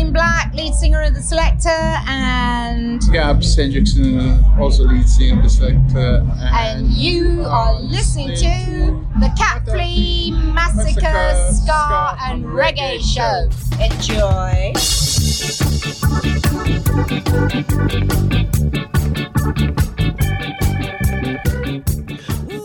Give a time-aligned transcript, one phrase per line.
[0.00, 1.68] Catherine Black, lead singer of The Selecter,
[2.08, 3.02] and.
[3.12, 6.26] Gaps Hendrickson, also lead singer of The Selecter.
[6.40, 12.52] And, you uh, are listening to the Cat Flea Massacre, Massacre, Ska, Ska and and
[12.54, 13.50] Reggae Reggae Show.
[13.78, 14.72] Enjoy.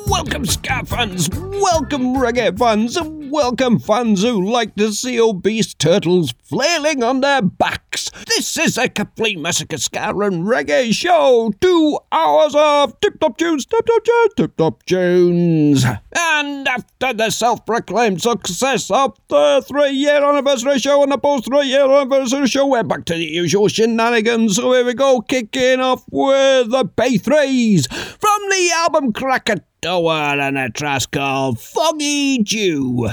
[0.07, 1.29] Welcome, Ska fans!
[1.29, 2.97] Welcome, reggae fans!
[3.35, 7.41] Welcome, fans who like to see obese turtles flailing on their
[7.95, 11.53] This is a complete massacre ska and reggae show!
[11.61, 15.85] Two hours of tip top tunes, tip top tunes, tip top tunes!
[16.17, 21.45] And after the self proclaimed success of the three year anniversary show and the post
[21.45, 24.57] three year anniversary show, we're back to the usual shenanigans.
[24.57, 30.57] So here we go, kicking off with the Bay Threes from the album Krakatoa and
[30.57, 33.09] a track called Foggy Dew.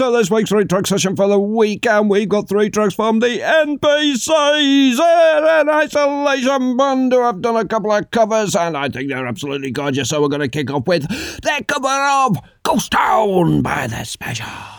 [0.00, 1.86] And we're this week's three track session for the week.
[1.86, 4.96] And we've got three tracks from the NPCs.
[4.96, 8.54] They're an isolation band who have done a couple of covers.
[8.54, 10.10] And I think they're absolutely gorgeous.
[10.10, 11.06] So we're going to kick off with
[11.42, 14.75] their cover of Ghost Town by the Specials.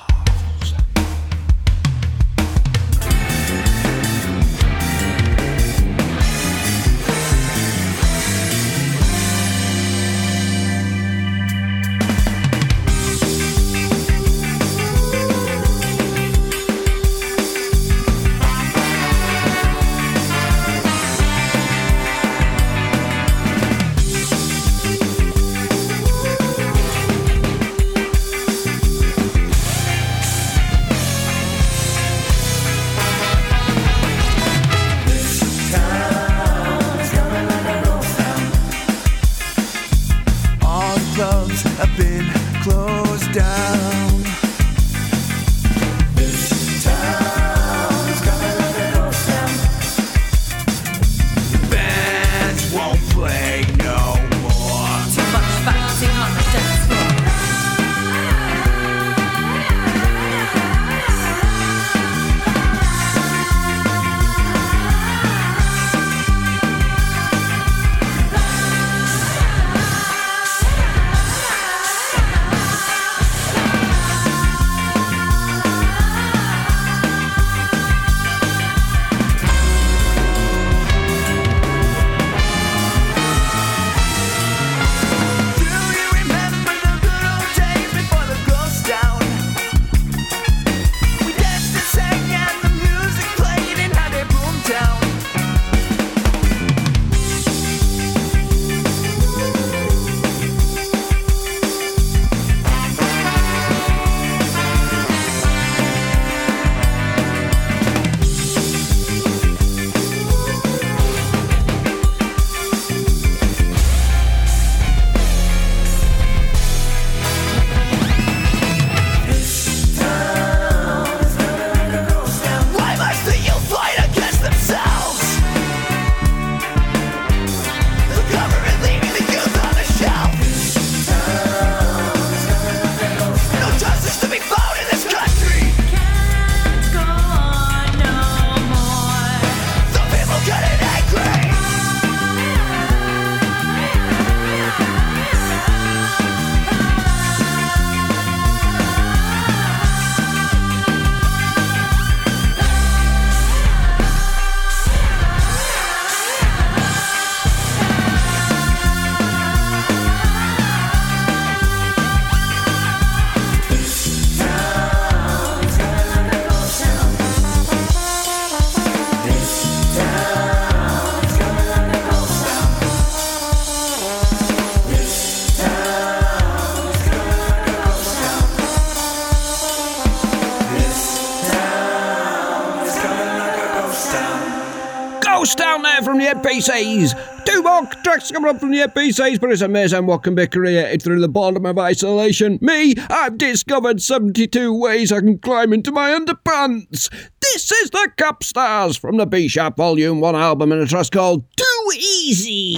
[186.48, 187.46] PCs.
[187.46, 191.02] Two more tracks coming up from the PCs, but it's amazing what can be created
[191.02, 192.58] through the bottom of isolation.
[192.62, 197.12] Me, I've discovered 72 ways I can climb into my underpants.
[197.42, 201.12] This is the Cup Stars from the B Sharp Volume 1 album in a trust
[201.12, 202.76] called Too Easy.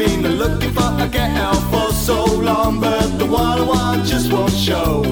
[0.00, 4.50] been looking for a girl for so long, but the one I want just won't
[4.50, 5.02] show.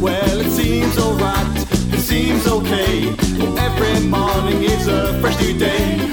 [0.00, 3.08] Well, it seems alright, it seems okay.
[3.58, 6.09] Every morning is a fresh new day.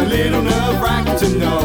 [0.00, 1.59] a little nerve wrack to know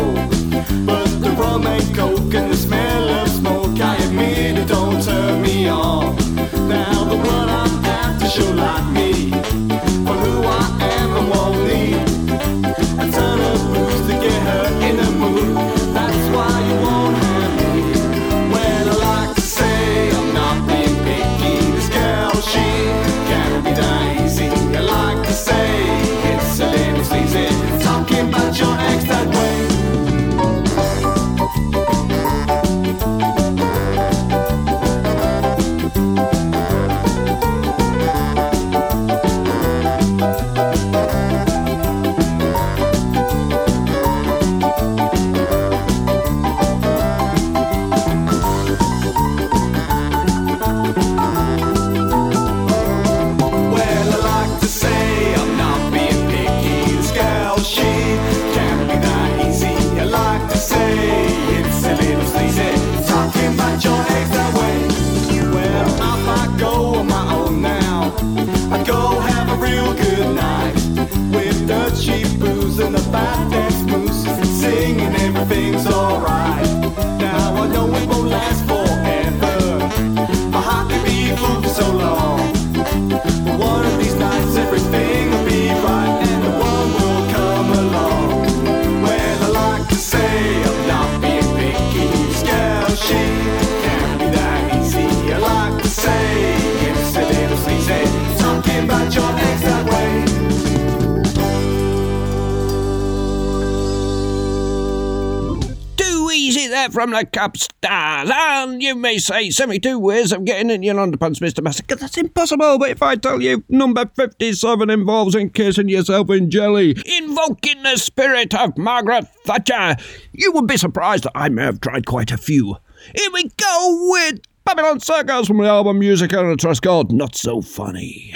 [106.95, 108.31] from the Cup Stars.
[108.33, 111.61] And you may say 72 ways of getting in your underpants, Mr.
[111.61, 111.95] Massacre.
[111.95, 117.83] That's impossible, but if I tell you number 57 involves encasing yourself in jelly, invoking
[117.83, 119.97] the spirit of Margaret Thatcher,
[120.31, 122.77] you would be surprised that I may have tried quite a few.
[123.13, 127.35] Here we go with Babylon Circus from the album Music and a Trust called Not
[127.35, 128.33] So Funny.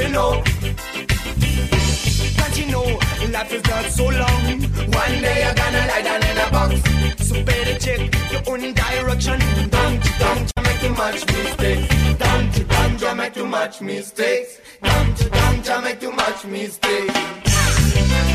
[0.00, 0.42] To know.
[2.38, 2.84] Can't you know
[3.30, 4.44] life is not so long?
[5.00, 6.72] One day you're gonna lie down in a box.
[7.28, 8.00] So better check
[8.32, 9.38] your own direction.
[9.68, 11.88] Don't you, don't you make too much mistakes.
[12.18, 14.60] Don't you, don't you make too much mistakes.
[14.82, 18.29] Don't you, don't you make too much mistakes.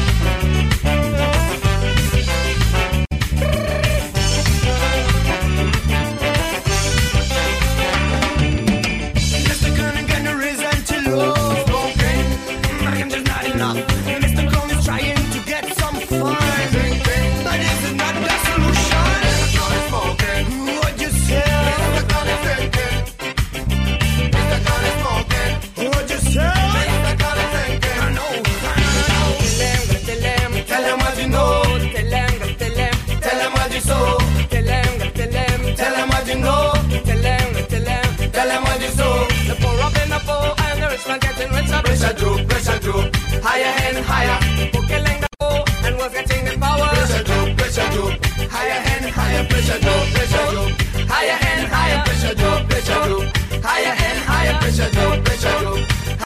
[41.46, 41.82] Getting richer.
[41.84, 44.40] Pressure drop, pressure drop, higher and higher.
[44.72, 46.88] The poor and was getting the power.
[46.90, 49.46] Pressure drop, pressure drop, higher and higher.
[49.46, 50.72] Pressure drop, pressure drop,
[51.10, 52.04] higher and higher.
[52.06, 54.60] Pressure drop, pressure drop, higher and higher.
[54.60, 55.80] Pressure drop, pressure drop,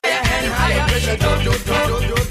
[0.04, 0.88] higher and higher.
[0.88, 2.29] Pressure drop, drop, drop, drop,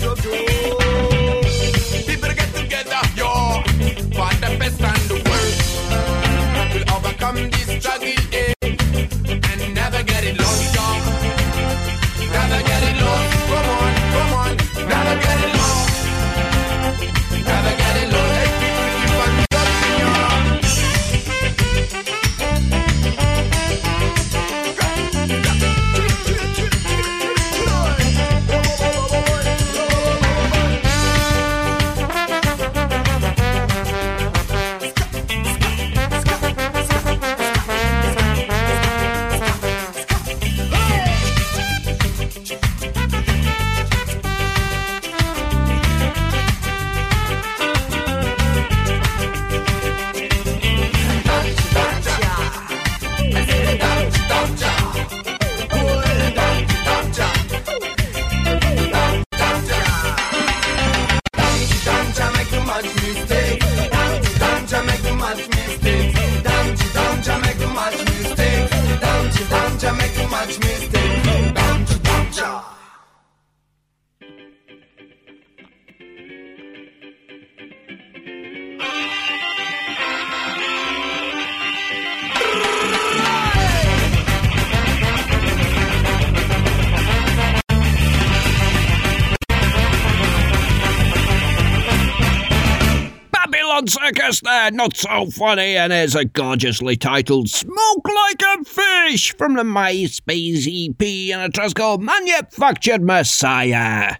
[93.89, 99.55] Circus there, not so funny, and there's a gorgeously titled Smoke Like a Fish from
[99.55, 104.15] the MySpace EP and a trust called Manufactured Messiah.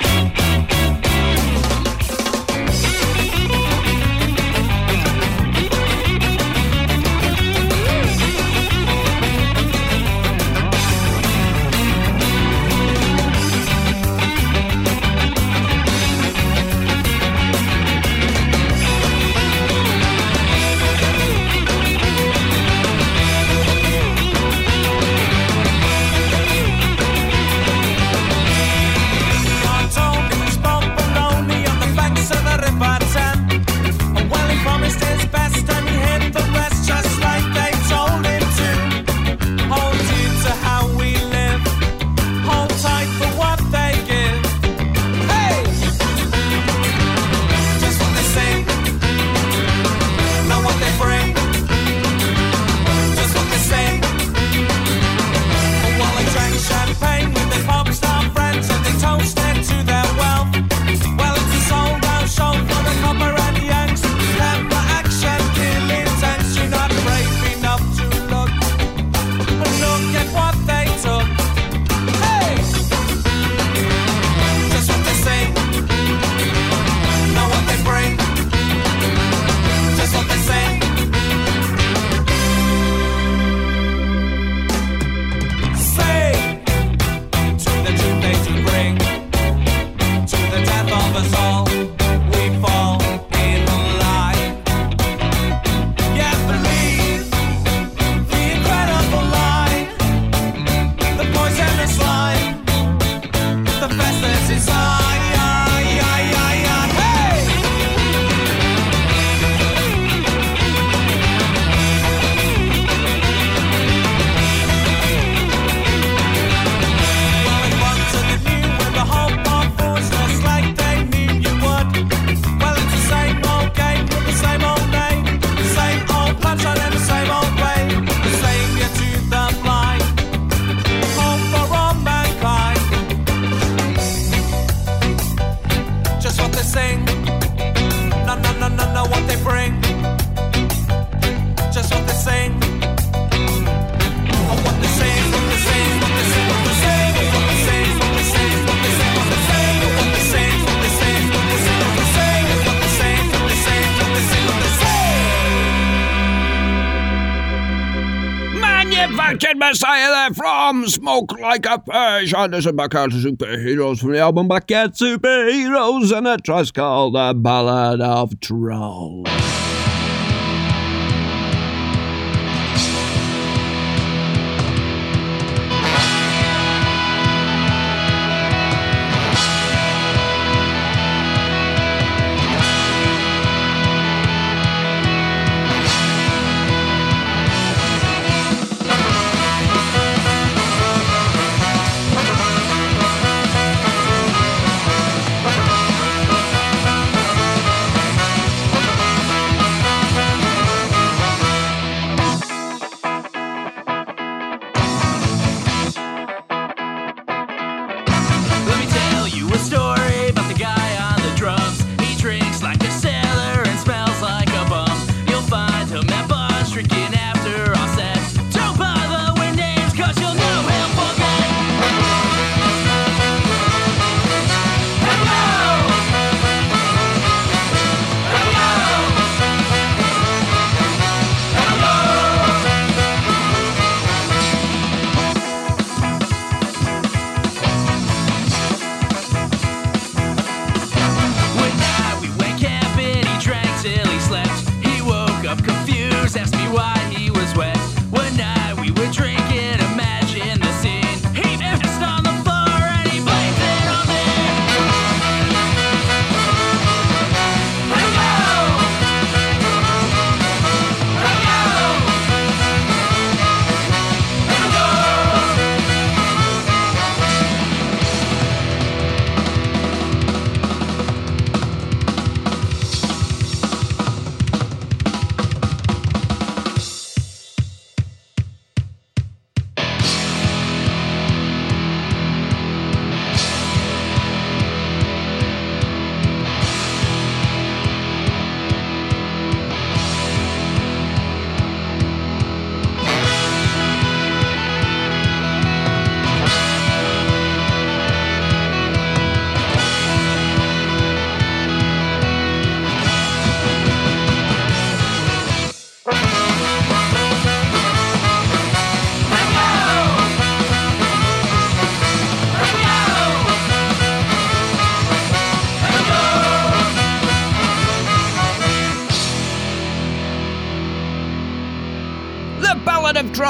[162.19, 166.75] I shot us a bucket of superheroes from the album Backyard Superheroes, and a trust
[166.75, 169.18] called The Ballad of Troll.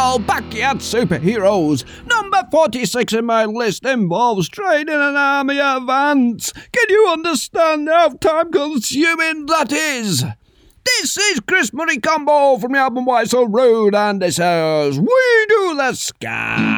[0.08, 1.84] all backyard superheroes.
[2.06, 6.50] Number 46 in my list involves training an army of ants.
[6.50, 10.24] Can you understand how time consuming that is?
[10.82, 15.46] This is Chris Murray Combo from the album Why So Rude, and this is We
[15.48, 16.77] Do the Sky.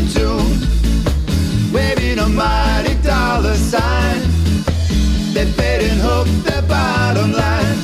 [0.00, 0.08] in
[1.72, 4.20] waving a mighty dollar sign.
[5.34, 7.78] They paid and hope, their bottom line.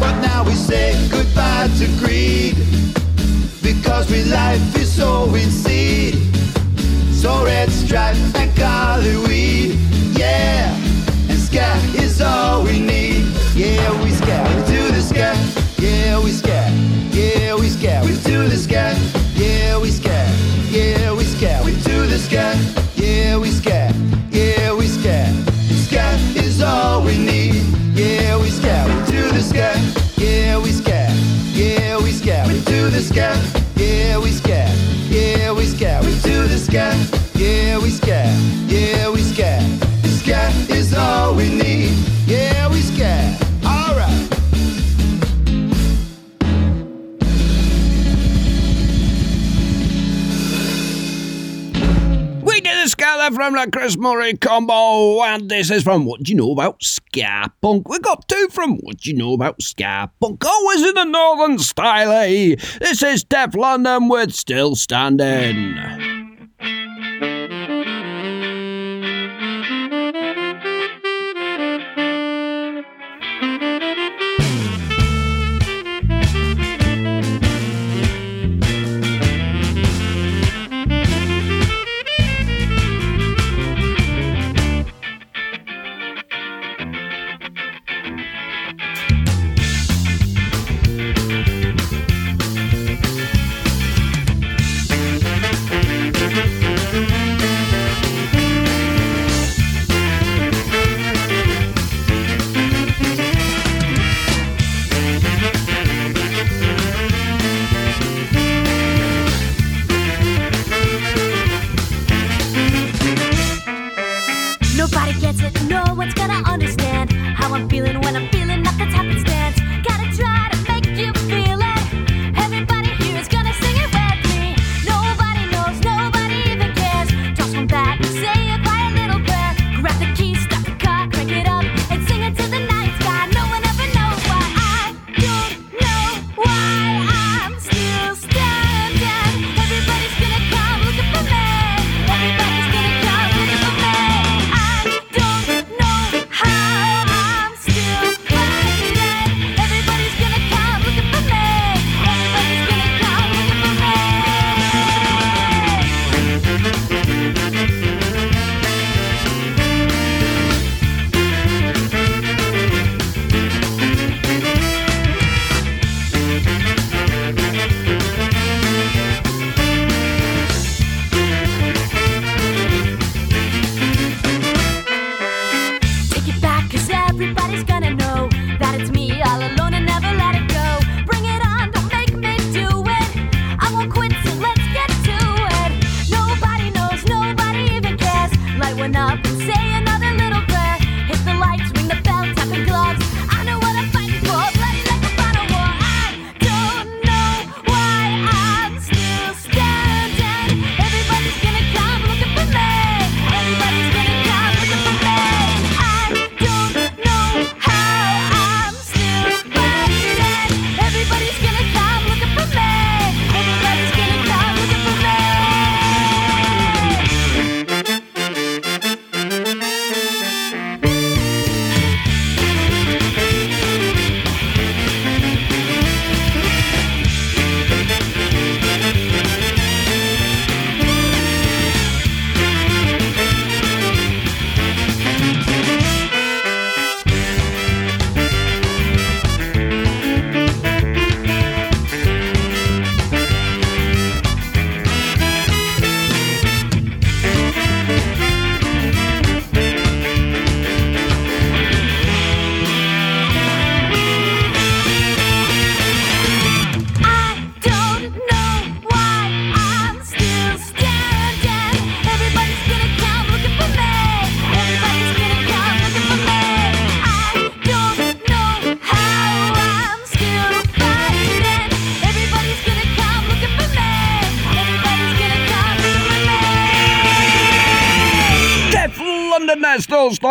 [0.00, 2.56] But now we say goodbye to greed,
[3.62, 6.14] because we life is so in seed.
[7.12, 8.25] So red stripes
[36.76, 39.62] yeah, we scat, yeah, we scat.
[40.02, 44.30] The scat is all we need, yeah, we scat, alright.
[52.42, 56.32] We did a Scat from the Chris Murray combo, and this is from What Do
[56.32, 57.88] You Know About Ska Punk?
[57.88, 60.42] We got two from What Do You Know About Ska Punk?
[60.44, 62.56] Oh, Always in the Northern style, eh?
[62.80, 66.25] This is Def London with Still Standing.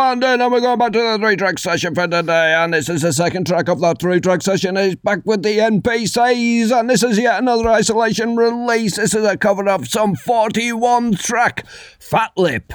[0.10, 2.54] London, and we're going back to the three track session for today.
[2.54, 4.78] And this is the second track of that three track session.
[4.78, 8.98] It's back with the NPCs, and this is yet another isolation release.
[8.98, 11.66] This is a cover of Sum 41 track
[11.98, 12.72] Fat Lip.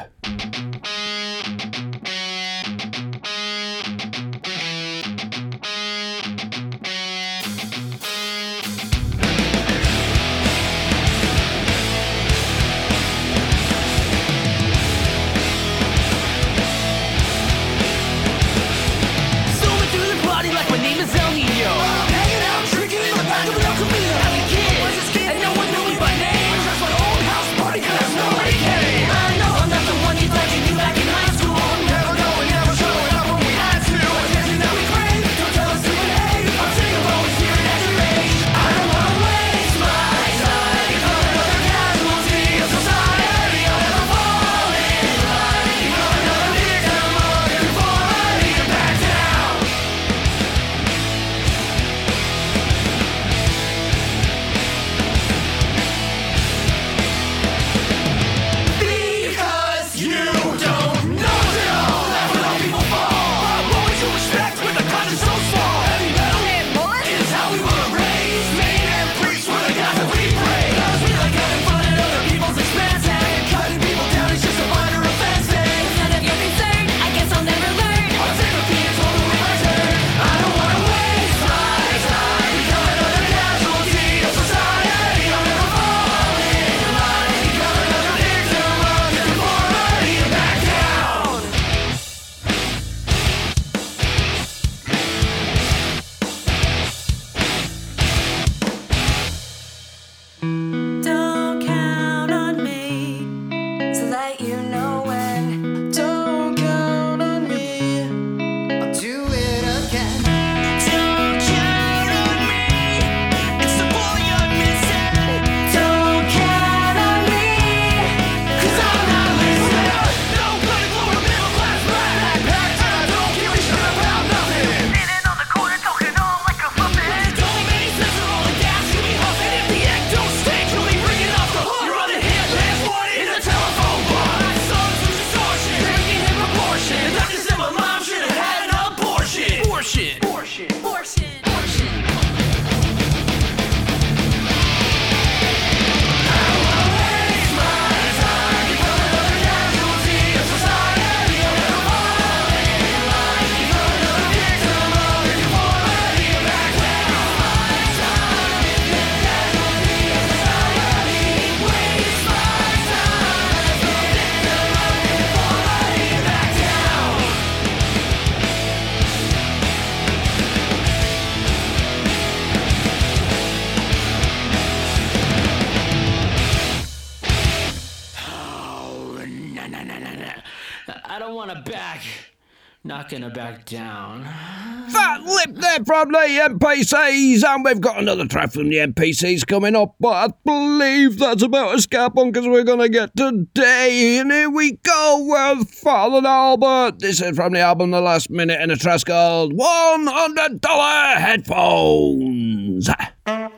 [186.01, 190.29] from the NPCs, and we've got another track from the NPCs coming up, but I
[190.47, 194.17] believe that's about as scarbunkers we're going to get today.
[194.17, 197.01] And here we go with Father Albert.
[197.01, 202.89] This is from the album The Last Minute, in a Trash called $100 Headphones.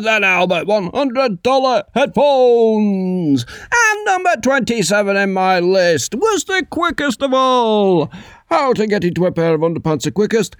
[0.02, 3.46] than Albert $100 headphones.
[3.46, 8.10] And number 27 in my list was the quickest of all.
[8.46, 10.56] How to get into a pair of underpants the quickest?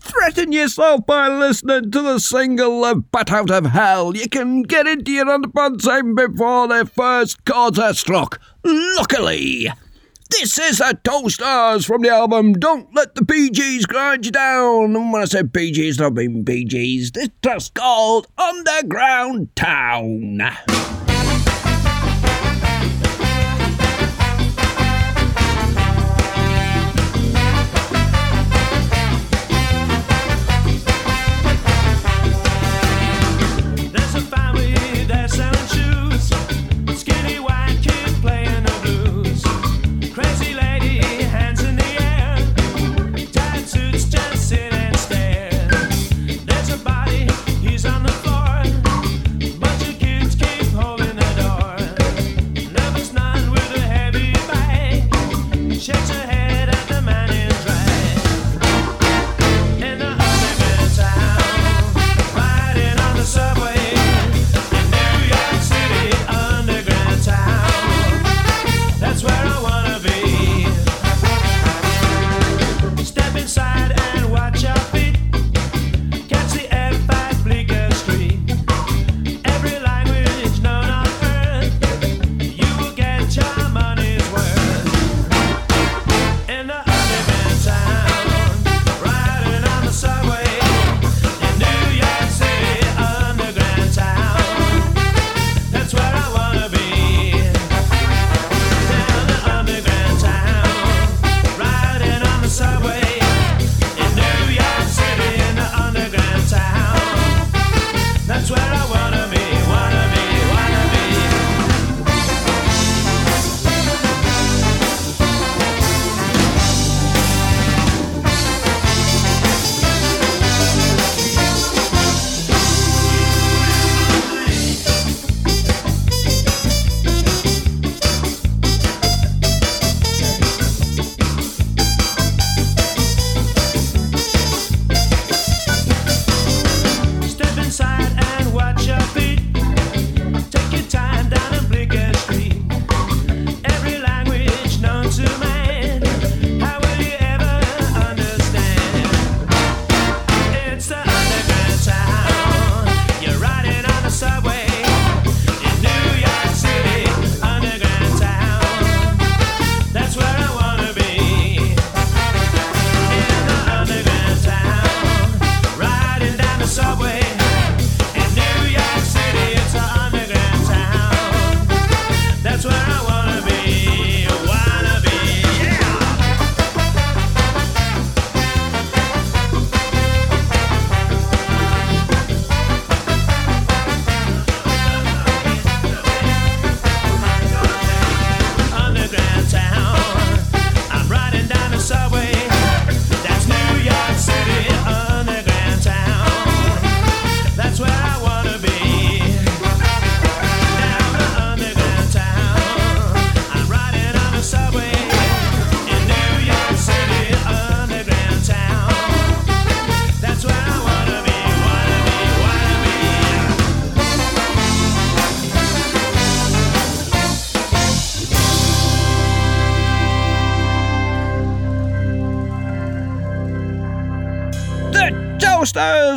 [0.00, 4.16] Threaten yourself by listening to the single of Bat Out of Hell.
[4.16, 8.40] You can get into your underpants even before their first chords are struck.
[8.64, 9.68] Luckily.
[10.30, 14.96] This is the Toasters from the album Don't Let the PGs Grind You Down.
[14.96, 17.12] And when I say PGs, I mean PGs.
[17.12, 20.40] This track's called Underground Town.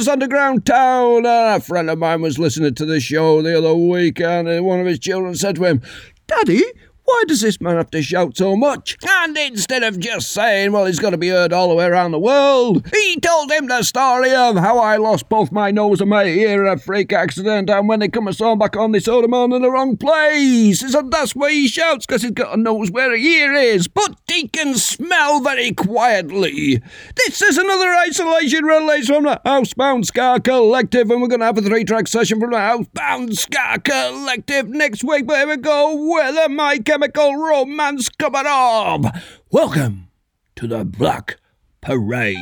[0.08, 1.26] Underground Town.
[1.26, 4.80] And a friend of mine was listening to the show the other week, and one
[4.80, 5.82] of his children said to him,
[6.28, 6.64] Daddy,
[7.06, 8.97] why does this man have to shout so much?
[9.08, 12.12] And instead of just saying, well, he's got to be heard all the way around
[12.12, 16.10] the world, he told him the story of how I lost both my nose and
[16.10, 18.91] my ear in a freak accident, and when they come and saw him back on,
[18.91, 20.80] they saw him on in the wrong place.
[20.91, 24.16] So that's why he shouts, because he's got a nose where a ear is, but
[24.28, 26.82] he can smell very quietly.
[27.16, 31.58] This is another isolation release from the Housebound Ska Collective, and we're going to have
[31.58, 35.26] a three track session from the Housebound Ska Collective next week.
[35.26, 39.22] But here we go with a My chemical romance Komarov.
[39.51, 40.08] Welcome
[40.56, 41.38] to the Black
[41.82, 42.38] Parade.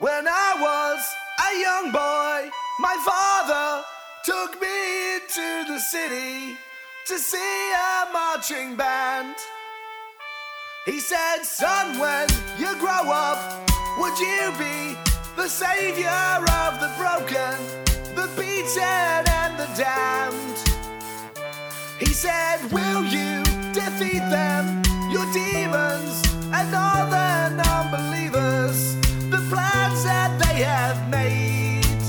[0.00, 1.00] When I was
[1.40, 2.50] a young boy,
[2.80, 3.84] my father
[4.22, 6.58] took me into the city
[7.06, 9.34] to see a marching band.
[10.84, 12.28] He said, Son, when
[12.58, 14.96] you grow up, would you be
[15.36, 17.54] the savior of the broken,
[18.16, 20.58] the beaten, and the damned?
[22.00, 24.82] He said, Will you defeat them,
[25.12, 26.22] your demons,
[26.52, 28.96] and all the non believers,
[29.30, 32.02] the plans that they have made?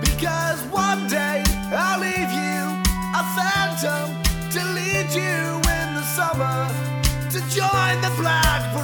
[0.00, 1.42] Because one day
[1.74, 2.62] I'll leave you
[3.18, 4.14] a phantom
[4.54, 6.70] to lead you in the summer
[7.32, 8.77] to join the black.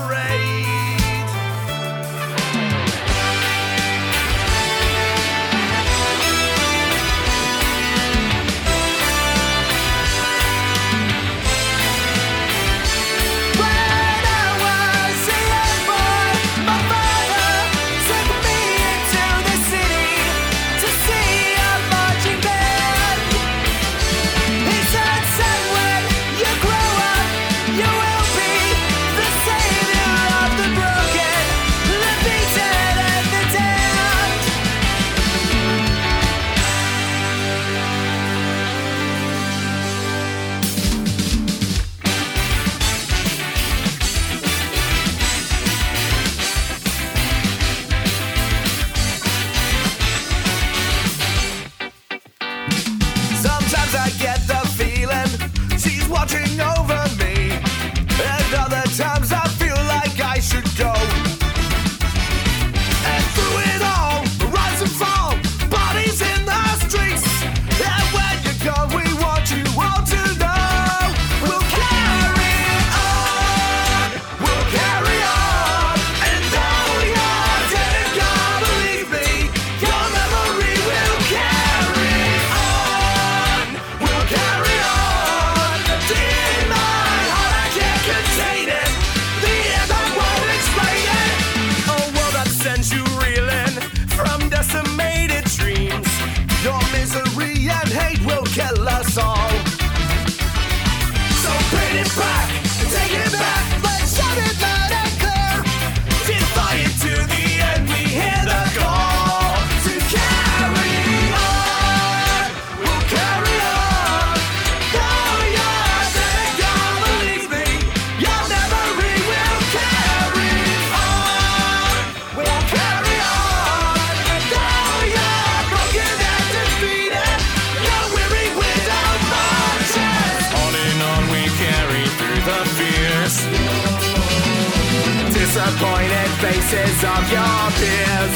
[135.35, 138.35] Disappointed faces of your peers.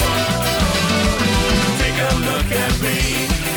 [1.79, 2.99] Take a look at me,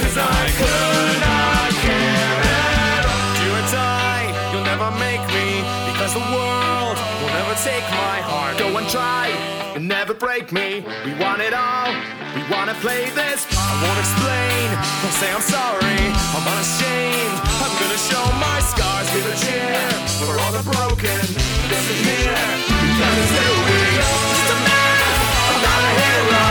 [0.01, 3.33] cause I could not care at all.
[3.41, 8.57] You and I, you'll never make me, because the world will never take my heart.
[8.57, 9.27] Go and try,
[9.75, 10.85] and never break me.
[11.05, 11.89] We want it all,
[12.35, 13.47] we wanna play this.
[13.57, 17.50] I won't explain, don't say I'm sorry, I'm unashamed.
[17.79, 21.21] Gonna show my scars, with a cheer for all the broken.
[21.69, 22.35] This is here
[22.67, 24.27] because it's who we are.
[24.31, 25.15] Just a man,
[25.49, 26.43] I'm not a hero.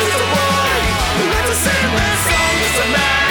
[0.00, 0.78] Just a boy
[1.16, 2.54] who went to sing this song.
[2.62, 3.25] Just a man.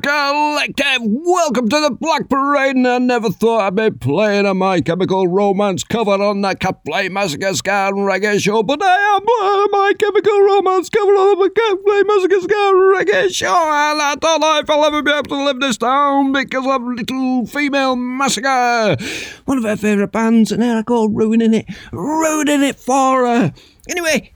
[0.00, 1.02] Collective.
[1.02, 5.28] Welcome to the Black Parade, and I never thought I'd be playing a My Chemical
[5.28, 10.40] Romance cover on the Caplay Massacre and Reggae show, but I am playing My Chemical
[10.40, 14.84] Romance cover on the Caplay Massacre and Reggae show, and I don't know if I'll
[14.86, 18.96] ever be able to live this down because of Little Female Massacre.
[19.44, 23.52] One of her favourite bands, and here I go ruining it, ruining it for her.
[23.90, 24.32] Anyway,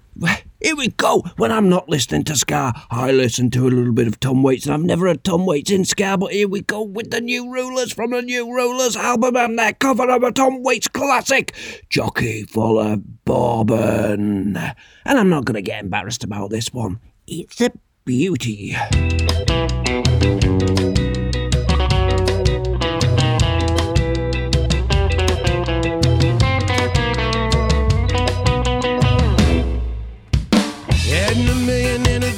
[0.61, 1.21] here we go.
[1.37, 4.67] When I'm not listening to Ska, I listen to a little bit of Tom Waits,
[4.67, 7.53] and I've never had Tom Waits in Ska, but here we go with the New
[7.53, 11.55] Rulers from the New Rulers album and their cover of a Tom Waits classic,
[11.89, 14.57] Jockey Full of Bourbon.
[14.57, 17.01] And I'm not going to get embarrassed about this one.
[17.27, 17.71] It's a
[18.05, 18.77] beauty.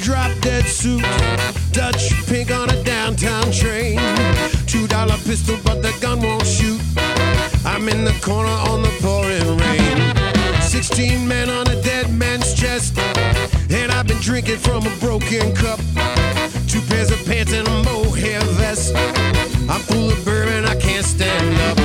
[0.09, 1.03] Drop dead suit.
[1.71, 3.99] Dutch pink on a downtown train.
[4.65, 6.81] Two dollar pistol, but the gun won't shoot.
[7.63, 9.97] I'm in the corner on the pouring rain.
[10.61, 12.97] Sixteen men on a dead man's chest.
[13.69, 15.79] And I've been drinking from a broken cup.
[16.67, 18.95] Two pairs of pants and a mohair vest.
[19.69, 21.78] I'm full of bourbon, I can't stand up.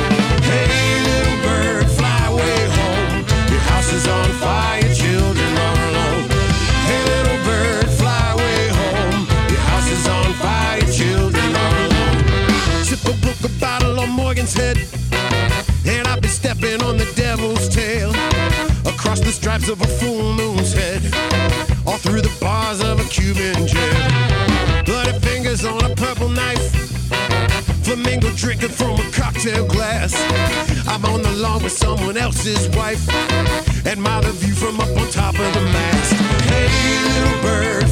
[14.45, 14.77] Morgan's head.
[15.87, 18.11] And I've been stepping on the devil's tail.
[18.85, 21.03] Across the stripes of a full moon's head.
[21.87, 24.85] All through the bars of a Cuban jail.
[24.85, 26.75] Bloody fingers on a purple knife.
[27.85, 30.13] Flamingo drinking from a cocktail glass.
[30.89, 33.03] I'm on the lawn with someone else's wife.
[33.87, 36.13] Admire the view from up on top of the mast.
[36.51, 36.69] Hey,
[37.09, 37.89] little bird,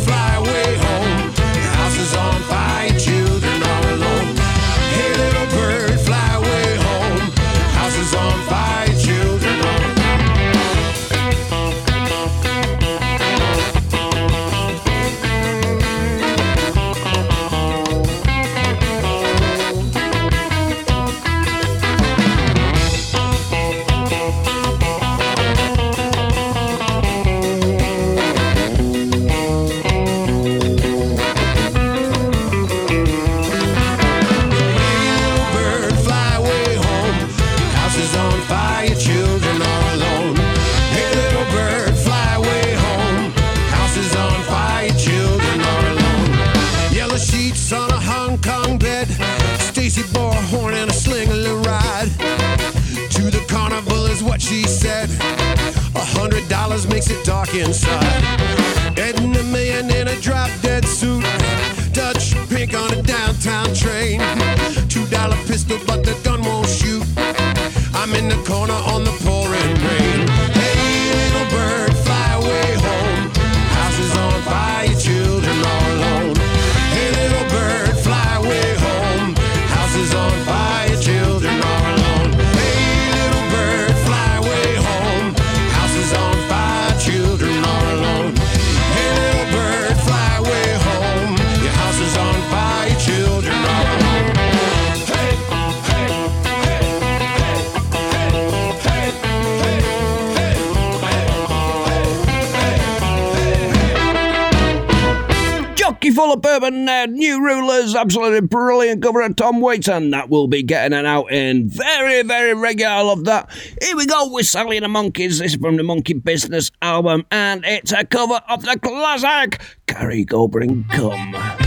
[108.03, 112.23] absolutely brilliant cover of Tom Waits, and that will be getting an out in very,
[112.23, 112.91] very regular.
[112.91, 113.49] I love that.
[113.81, 115.39] Here we go with Sally and the Monkeys.
[115.39, 120.25] This is from the Monkey Business album, and it's a cover of the classic Carrie
[120.25, 121.62] Goldring Come.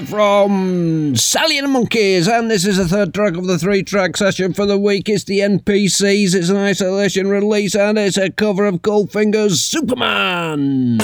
[0.00, 3.82] there from Sally and the Monkeys, and this is the third track of the three
[3.82, 5.08] track session for the week.
[5.08, 10.98] It's the NPCs, it's an isolation release, and it's a cover of Goldfinger's Superman.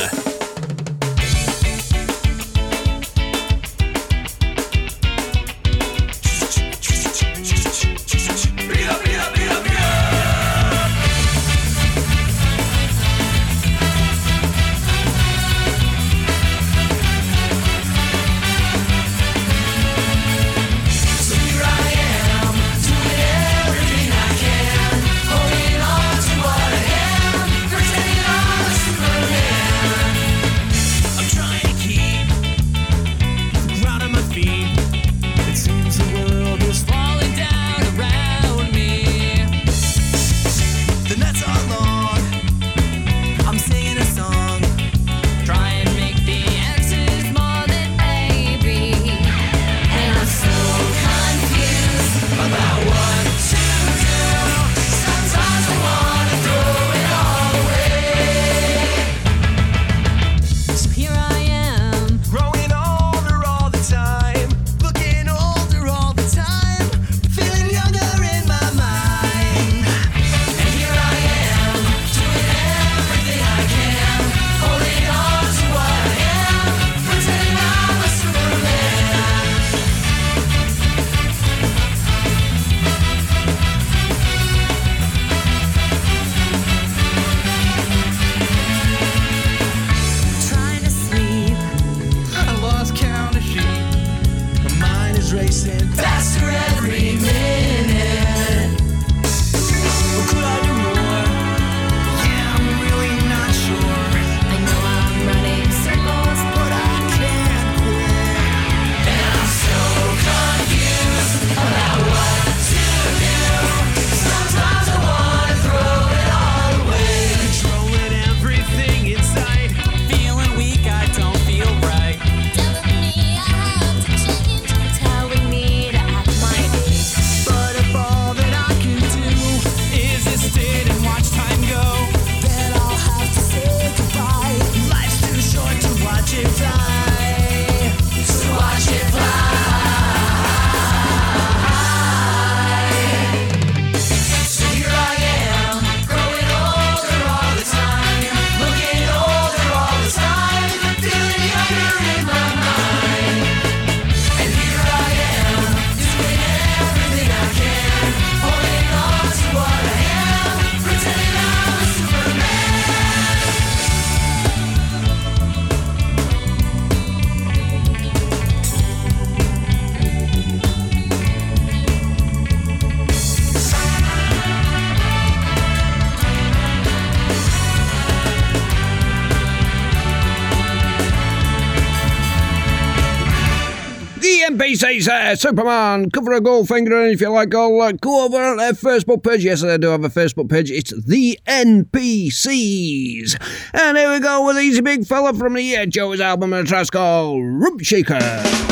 [185.35, 189.23] Superman, cover a Goldfinger, and if you like, I'll uh, go over on their Facebook
[189.23, 189.45] page.
[189.45, 190.71] Yes, I do have a Facebook page.
[190.71, 193.37] It's the NPCs.
[193.75, 196.91] And here we go with Easy Big Fella from the Joe's album, and a track
[196.91, 198.72] called Room Shaker.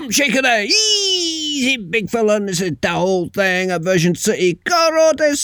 [0.00, 0.64] Jump shaker there.
[0.64, 2.36] Easy, big fella.
[2.36, 3.70] And this is the whole thing.
[3.70, 4.58] A version city.
[4.66, 5.36] Koro de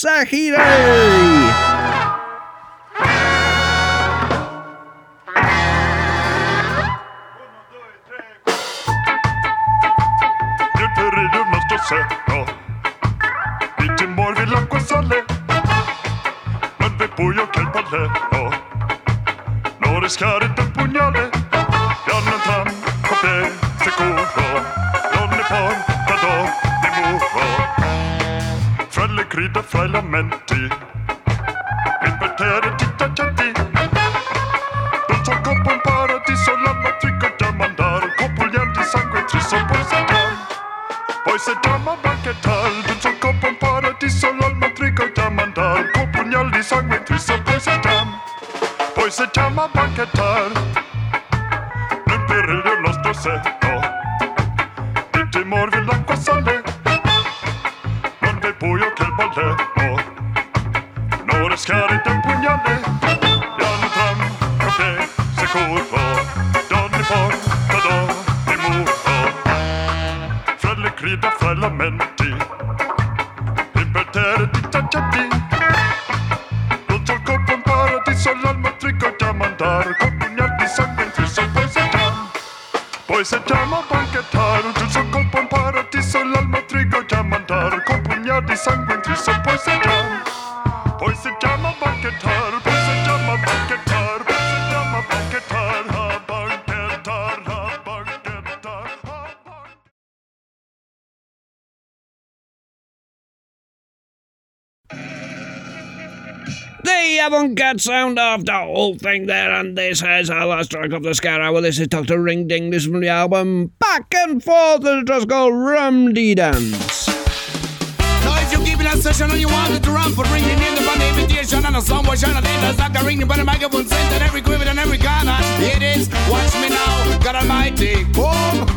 [107.57, 111.15] Avant-garde sound of the whole thing there, and this is our last track of the
[111.15, 111.59] Ska Hour.
[111.59, 112.21] This is Dr.
[112.21, 112.69] Ring Ding.
[112.69, 117.07] This is from the album Back and Forth, and it was called Rum Dee Dance.
[117.07, 120.51] Now if you keep in a session and you want it to run for ringing
[120.51, 123.37] in the fun invitation and a song was shine then there's like a ringing but
[123.37, 125.37] the microphone sent in every quiver and every corner.
[125.57, 128.76] It is watch me now, God Almighty, boom.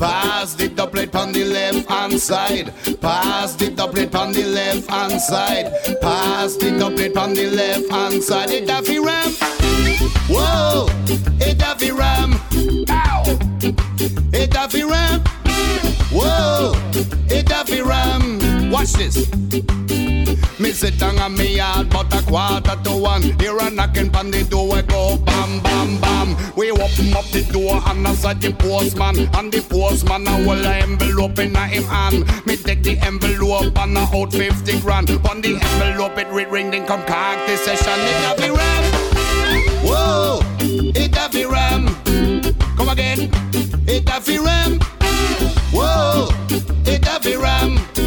[0.00, 2.72] Pass the doublet on the left hand side.
[3.02, 5.74] Pass the doublet on the left hand side.
[6.00, 8.48] Pass the doublet on the left hand side.
[8.48, 9.30] It Daffy Ram.
[10.26, 10.86] Whoa,
[11.38, 12.32] it Daffy Ram.
[12.88, 13.24] Ow.
[14.32, 15.20] It Daffy Ram.
[16.10, 16.72] Whoa,
[17.28, 18.70] it Daffy Ram.
[18.70, 19.30] Watch this.
[20.58, 23.22] Me sit down on me yard but a quarter to one.
[23.38, 25.99] Hear a knocking on the door, we go bam, bam,
[26.80, 29.28] open up the door and I saw the postman.
[29.34, 32.46] And the postman a hold a envelope in him hand.
[32.46, 35.10] Me take the envelope and a out 50 grand.
[35.28, 37.98] On the envelope it read ring, then come cock the session.
[37.98, 38.84] It a be ram.
[39.84, 41.88] Whoa, it a be ram.
[42.76, 43.30] Come again.
[43.86, 44.80] It a be ram.
[45.72, 46.28] Whoa,
[46.86, 47.99] it a be ram.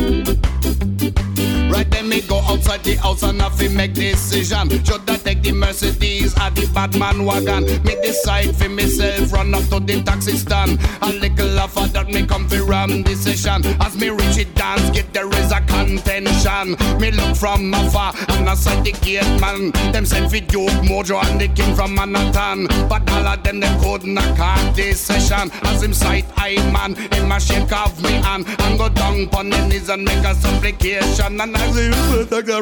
[2.74, 4.68] Outside the house and have to make decision.
[4.84, 7.66] Should I take the Mercedes or the Batman wagon?
[7.84, 10.80] Me decide for myself, run up to the taxi stand.
[11.04, 13.64] A little after that me come for ram decision.
[13.80, 16.76] As me reach it dance, get there is a contention.
[17.00, 19.70] Me look from afar and I saw the gate man.
[19.92, 22.66] Them send for Duke Mojo and the king from Manhattan.
[22.90, 25.52] But all of them they couldn't call this session.
[25.62, 29.52] As him sight I man, him a shake off me hand and go down pon
[29.52, 31.40] the knees and make a supplication.
[31.40, 31.92] And I say,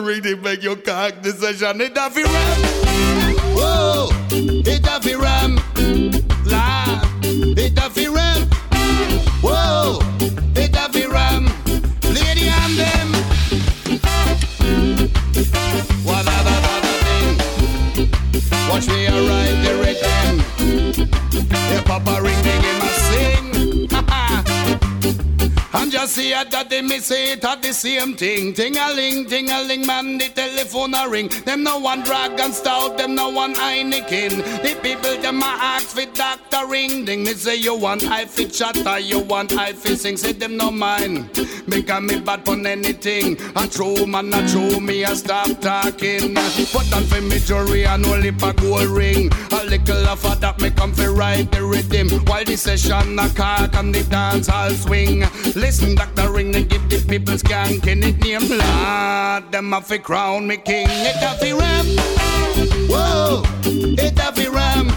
[0.02, 1.80] Can make your cock decision.
[1.80, 3.21] It ram.
[27.02, 28.54] Miss it at the same thing.
[28.54, 31.30] Ting a ling, ting a ling, man, the telephone a ring.
[31.46, 34.38] Them no one dragon stout, them no one Heineken.
[34.62, 36.68] The people them a ask for Dr.
[36.68, 37.24] Ring Ding.
[37.24, 40.18] Me say you want I fit chatter, you want I fit sing.
[40.18, 41.30] Say them no mind,
[41.68, 43.38] because me bad pon anything.
[43.56, 46.36] A true man, a true me, a stop talking.
[46.72, 49.32] Put on for me jewelry and no lip a gold ring.
[49.52, 52.10] A little of that me come for ride the rhythm.
[52.28, 55.22] While the session a cock and the dance all swing.
[55.56, 56.32] Listen, Dr.
[56.32, 59.52] Ring, they give the people skanking it name Lord.
[59.52, 60.88] Them a fi crown me king.
[60.90, 61.86] It a fi ram.
[62.90, 64.90] Whoa, it a fi ram.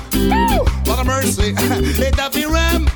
[0.86, 1.54] What a mercy.
[1.56, 2.93] it a fi ram.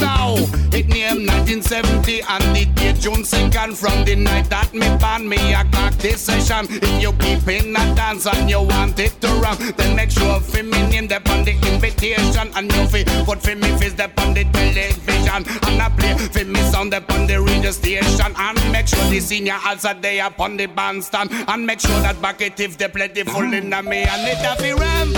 [0.00, 0.34] Now.
[0.72, 5.52] It name 1970 and the date June 2nd from the night that me ban me
[5.52, 6.66] a clock this session.
[6.70, 10.40] If you keep in a dance and you want it to run, then make sure
[10.40, 14.12] for me name them on the invitation and you fi put for me face them
[14.18, 18.72] on the television and I play for me sound them on the radio station and
[18.72, 22.78] make sure the senior also they upon the bandstand and make sure that bucket if
[22.78, 25.12] they plentiful in the me and it a fi ram.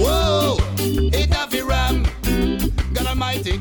[0.00, 2.04] Whoa, it a fi ram.
[2.92, 3.58] God Almighty,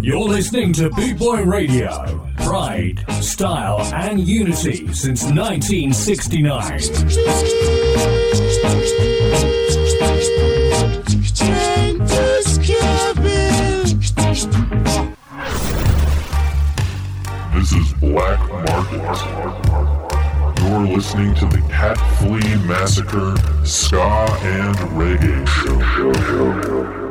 [0.00, 2.24] You're listening to Boot Boy Radio.
[2.36, 6.78] Pride, style, and unity since 1969.
[17.52, 19.16] This is Black Market.
[20.62, 23.34] You're listening to the Cat Flea Massacre
[23.64, 24.00] Ska
[24.42, 25.82] and Reggae Show
[26.12, 27.05] Show.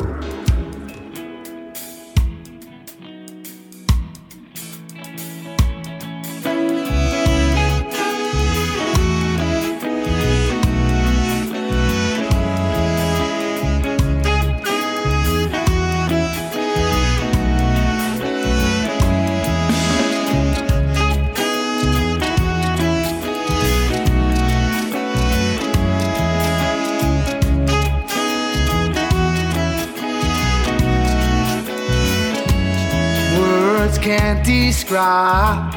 [34.86, 35.74] Describe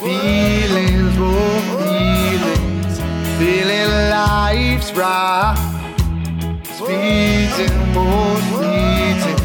[0.00, 2.98] feelings, more feelings,
[3.38, 5.54] feeling life's right.
[6.76, 9.40] Speeding, more speeding.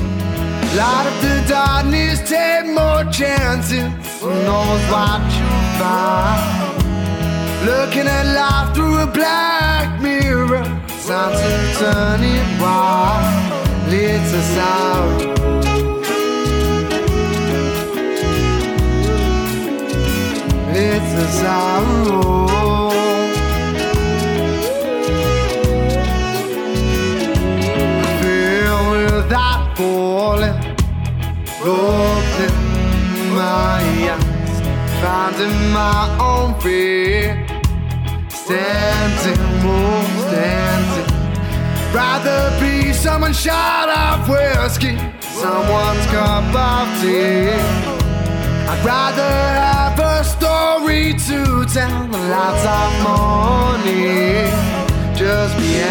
[0.77, 3.91] Light up the darkness, take more chances.
[4.21, 6.85] Who knows what you'll find?
[7.65, 13.87] Looking at life through a black mirror, signs of turning white.
[13.89, 15.70] Leads us.
[20.73, 22.47] It's a sorrow.
[28.21, 30.57] Feel without falling,
[33.35, 33.81] my
[35.01, 37.45] finding my own fear,
[38.29, 39.35] standing,
[40.23, 41.07] standing.
[41.93, 47.49] Rather be someone shot of whiskey, someone's cup of tea.
[48.69, 50.00] I'd rather have
[50.37, 54.47] story to tell lots of money.
[55.15, 55.90] Just be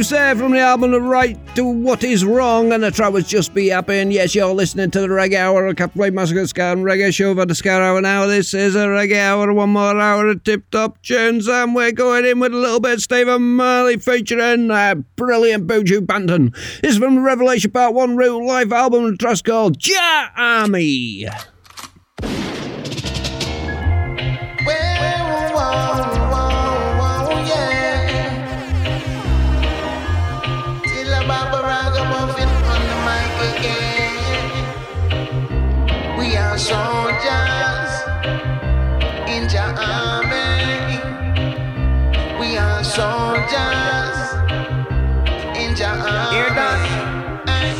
[0.00, 3.28] Thieves there from the album The Right to What Is Wrong, and the track was
[3.28, 3.98] Just Be Happy.
[3.98, 7.34] And yes, you're listening to the Reggae Hour, a Catholic Massacre Ska and Reggae Show
[7.34, 8.24] for the Ska Hour now.
[8.24, 12.24] This is a Reggae Hour, one more hour of tip top tunes, and we're going
[12.24, 16.54] in with a little bit of Stephen Marley featuring uh, brilliant Buju Banton.
[16.80, 21.28] This is from Revelation Part 1 Real Life album, and track's called Jah Army.
[37.20, 37.92] Soldiers
[39.28, 40.96] in Jah army.
[42.40, 44.16] We are soldiers
[45.56, 46.36] in Jah army.
[46.36, 46.80] Hear that?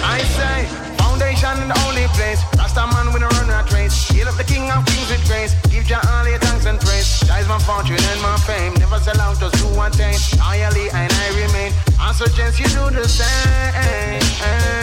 [0.05, 0.67] I say,
[0.97, 2.41] foundation in the only place.
[2.59, 4.09] Rasta man with a run rat race.
[4.09, 5.55] Heal up the king of kings with grace.
[5.71, 7.21] Give Jah all your thanks and praise.
[7.21, 8.75] That is my fortune and my fame.
[8.75, 10.17] Never sell out, just do one thing.
[10.39, 11.73] Loyally and I remain.
[11.99, 14.80] I suggest you do the same.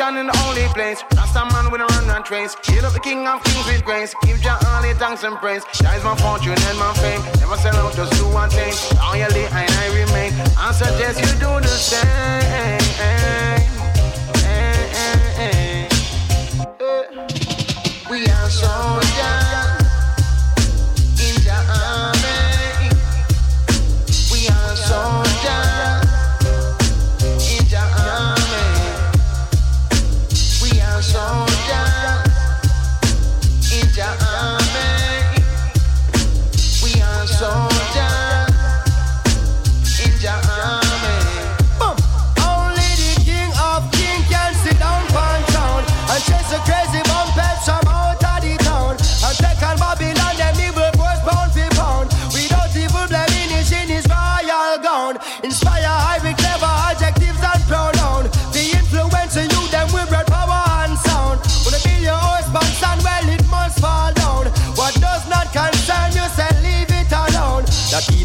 [0.00, 1.04] Again, in the only place.
[1.14, 2.56] Rasta man with a run and trace.
[2.64, 4.14] Hail up the king of kings with grace.
[4.24, 5.62] Give Jah all the thanks and praise.
[5.74, 7.20] Jah is my fortune and my fame.
[7.38, 8.72] Never sell out, just do one thing.
[8.96, 10.32] Loyally and I remain.
[10.56, 12.00] I suggest you do the same.
[12.00, 12.80] Eh,
[14.48, 15.88] eh, eh.
[18.08, 19.19] We are soldiers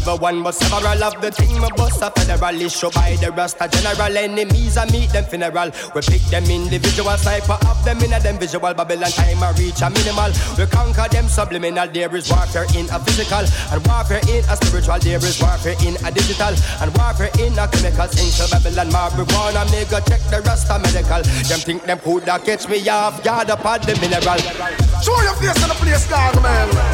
[0.06, 3.66] Evil one but several of the team of bust a federal issue by the Rasta
[3.66, 5.74] general enemies I meet them funeral.
[5.96, 9.82] We pick them individual sniper up them in a them visual Babylon time I reach
[9.82, 10.30] a minimal.
[10.54, 11.90] We conquer them subliminal.
[11.90, 13.42] There is warfare in a physical
[13.74, 15.02] and warfare in a spiritual.
[15.02, 18.06] There is warfare in a digital and warfare in a chemical.
[18.06, 19.66] Into Babylon marijuana.
[19.90, 21.26] Go check the Rasta medical.
[21.50, 24.38] Them think them coulda catch me off guard upon the mineral.
[25.02, 26.85] Show your face in the place, dog, man.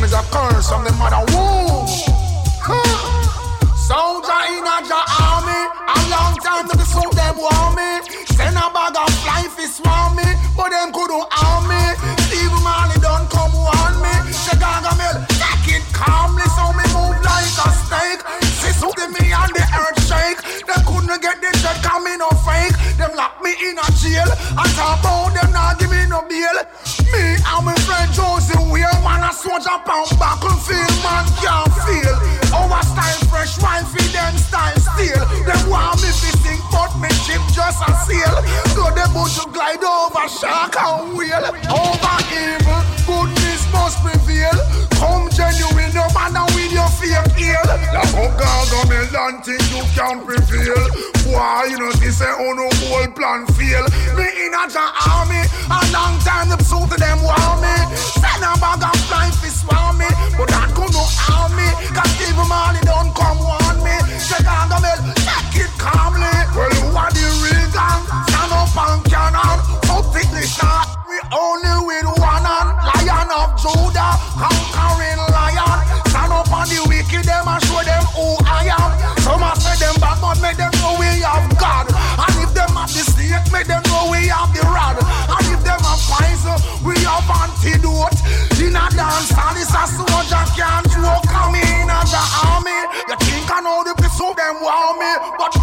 [0.00, 1.84] Them is a curse from the mother womb.
[3.76, 5.60] Soldier in a Jah army,
[5.92, 8.00] a long time to the suit them want me.
[8.32, 10.24] Send a bag of life is want me,
[10.56, 11.84] but them couldn't harm me.
[12.24, 14.32] Steve Marley don't come warn me.
[14.32, 18.24] Chicago Mill, take it calmly, so me move like a snake.
[18.56, 20.40] See something me and the earth shake.
[20.64, 22.72] They couldn't get the check, come me no fake.
[22.96, 24.32] Them lock me in a jail.
[24.56, 25.89] I talk about them not give
[26.30, 26.56] bail.
[27.10, 32.14] Me and my friend Josie Weir, man a soldier pound battlefield, man can't feel.
[32.54, 35.22] Our style fresh, wine feed them style steel.
[35.42, 38.36] Them want me to sing, but me ship just a sail.
[38.78, 41.50] So the boat to glide over shark and whale.
[41.66, 43.39] Over evil, goodness
[43.72, 44.54] must prevail.
[44.98, 47.62] Come genuine, no matter with your fake heel.
[47.66, 50.82] Like how Gargamel and think you can prevail.
[51.30, 53.84] Why you know this say oh no whole plan fail.
[54.16, 57.74] Me in a Jah army, a long time the suit of them want me.
[57.96, 61.68] Send a bag of flying fish want me, but that could no harm me.
[61.94, 63.96] Cause Steve Marley don't come warn me.
[64.20, 66.30] Chicago Mill, take it calmly.
[66.54, 69.58] Well you are the real gang, stand up and cannon.
[70.10, 72.00] Thick the shot, we only with.
[72.00, 72.19] Lion
[73.30, 75.78] of Judah, conquering lion.
[76.10, 78.90] Stand up on the wicked, them and show them who I am.
[79.22, 81.86] Some a say them bad, but make them know we have God.
[81.94, 84.98] And if them have the snake, make them know we have the rod.
[84.98, 88.18] And if them have poison, we have antidote.
[88.58, 91.24] In a dance, and it's a soldier can't joke.
[91.30, 92.80] Come in as the army.
[93.08, 95.54] You think I know the pistol them want me, but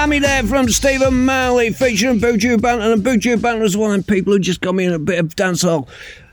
[0.00, 2.94] Jah Army there from Stephen Marley featuring Buju Banton.
[2.94, 5.18] And Buju Banton was one of them people who just got me in a bit
[5.18, 5.88] of dancehall.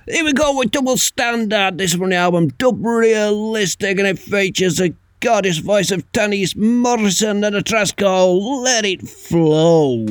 [0.08, 1.78] Here we go with Double Standard.
[1.78, 6.56] This is from the album Dub Realistic and it features the goddess voice of Tanis
[6.56, 10.06] Morrison and a track called Let It Flow.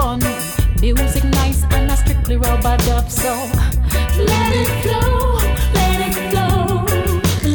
[0.00, 0.20] Fun.
[0.80, 3.32] Music nice and a strictly rubber dub, so
[4.30, 5.36] let it flow,
[5.78, 6.84] let it flow,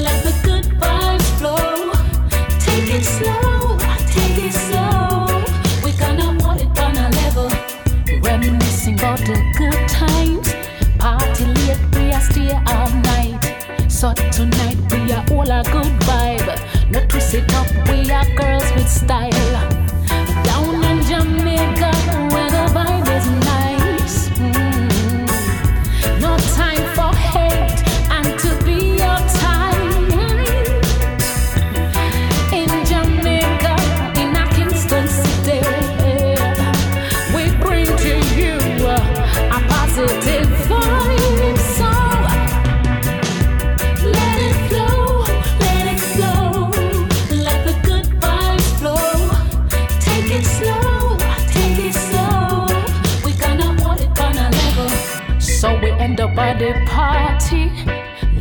[0.04, 1.92] let the good vibes flow.
[2.66, 3.78] Take it slow,
[4.14, 5.26] take it slow.
[5.84, 7.50] We gonna hold it on a level,
[8.28, 10.48] reminiscing the good times.
[11.00, 13.42] Party late, we a stay all night.
[13.90, 16.48] So tonight we are all a good vibe.
[16.92, 18.55] No twist it up, we are girls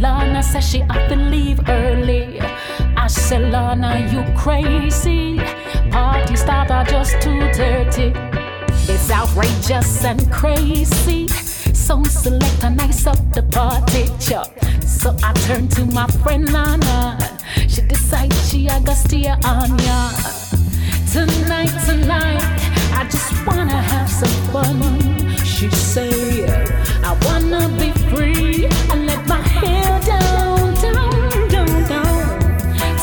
[0.00, 2.40] Lana says she have to leave early.
[2.96, 5.38] I said, Lana, you crazy.
[5.90, 8.14] Party start at just 2.30.
[8.88, 11.28] It's outrageous and crazy.
[11.28, 14.48] So select and nice up the party chop.
[14.84, 17.18] So I turn to my friend Lana.
[17.68, 20.10] She decides she a go stay on ya.
[21.12, 22.63] Tonight, tonight,
[23.04, 24.80] I just wanna have some fun.
[25.44, 26.46] She say,
[27.04, 32.40] I wanna be free and let my hair down, down, down, down.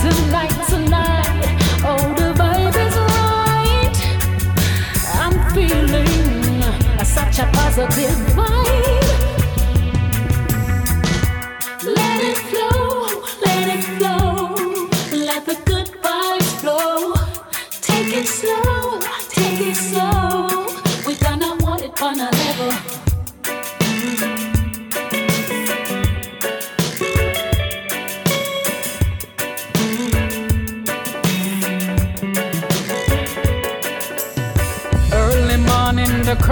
[0.02, 1.46] Tonight, tonight,
[1.86, 3.98] oh the vibe is right.
[5.22, 8.31] I'm feeling such a positive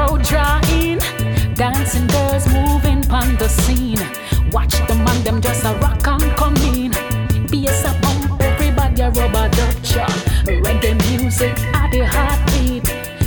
[0.10, 1.00] crowd drawing,
[1.54, 4.00] dancing girls moving pon the scene.
[4.52, 6.92] Watch the man them just a rock and come in.
[7.48, 10.06] Bass a pump, everybody a rubber dutcha.
[10.46, 12.86] Reggae music at the heartbeat.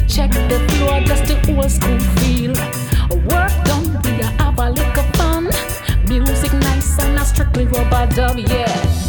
[0.09, 2.55] Check the floor, just the old school feel.
[3.29, 5.45] Work done, we a have a little fun.
[6.09, 9.02] Music nice and a strictly rubber dub, yeah.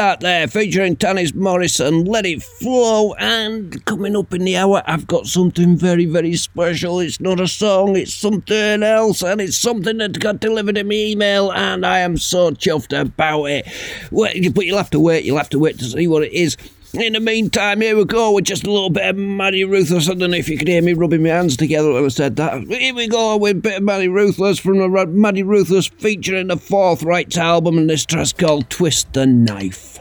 [0.00, 3.12] Standout there featuring Tanis Morrison, Let It Flow.
[3.18, 7.00] And coming up in the hour, I've got something very, very special.
[7.00, 10.94] It's not a song, it's something else, and it's something that got delivered in my
[10.94, 13.66] email, and I am so chuffed about it.
[14.10, 16.56] But you'll have to wait, you'll have to wait to see what it is.
[16.92, 20.08] In the meantime, here we go with just a little bit of Maddie Ruthless.
[20.08, 22.34] I don't know if you could hear me rubbing my hands together when I said
[22.36, 22.64] that.
[22.64, 26.56] Here we go with a bit of Maddie Ruthless from the Maddie Ruthless featuring the
[26.56, 30.00] Fourth Rights album, and this track's called Twist the Knife.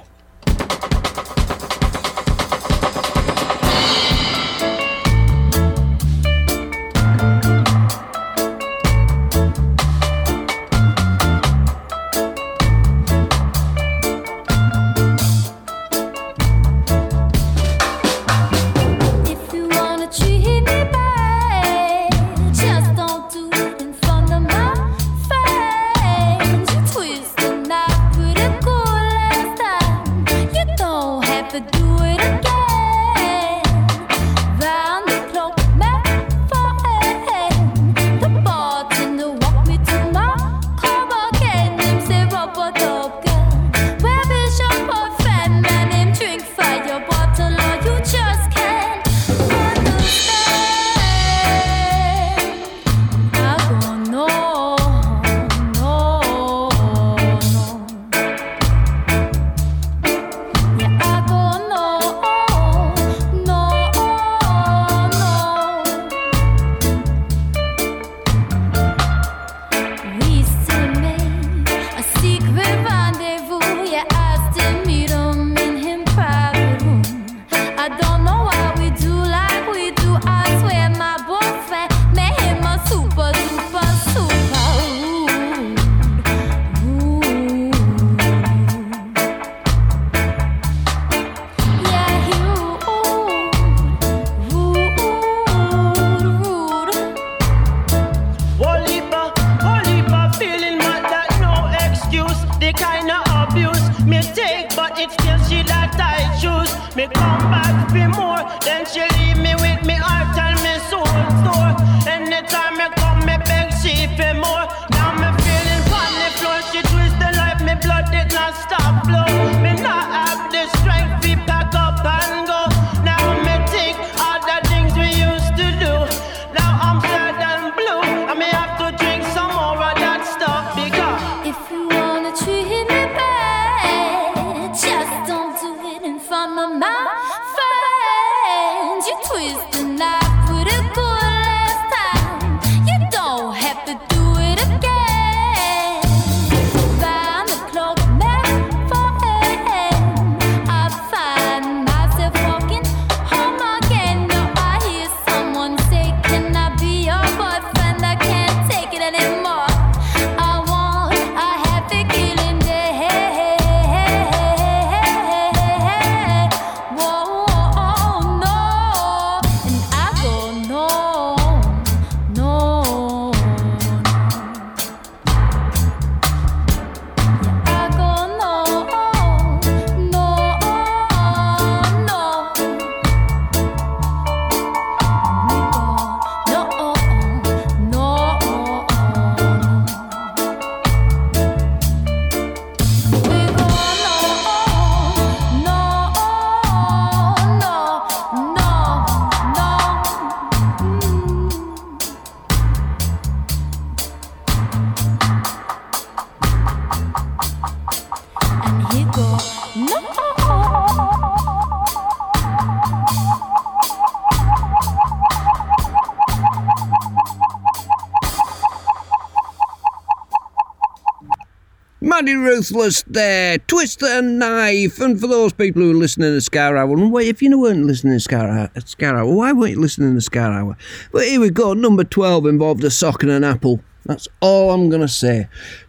[222.20, 223.60] mighty ruthless there.
[223.60, 225.00] Twist the knife.
[225.00, 227.86] And for those people who are listening to Ska Hour, and wait, if you weren't
[227.86, 230.76] listening to Ska Hour, uh, Ska Hour, why weren't you listening to Ska Hour?
[231.14, 231.74] But here we go.
[231.74, 233.80] Number 12 involved a sock and an apple.
[234.06, 235.48] That's all I'm going to say.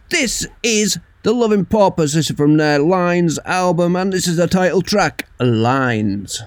[0.09, 2.13] This is The Loving Paupers.
[2.13, 6.41] This is from their Lines album, and this is the title track, Lines.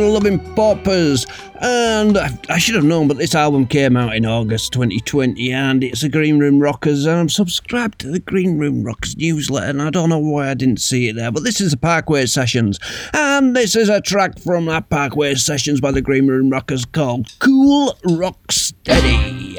[0.00, 1.26] Loving Paupers.
[1.60, 6.00] And I should have known, but this album came out in August 2020 and it's
[6.00, 7.06] the Green Room Rockers.
[7.06, 10.54] And I'm subscribed to the Green Room Rockers newsletter and I don't know why I
[10.54, 11.30] didn't see it there.
[11.30, 12.78] But this is the Parkway Sessions.
[13.12, 17.32] And this is a track from that Parkway Sessions by the Green Room Rockers called
[17.38, 19.58] Cool Rock Steady.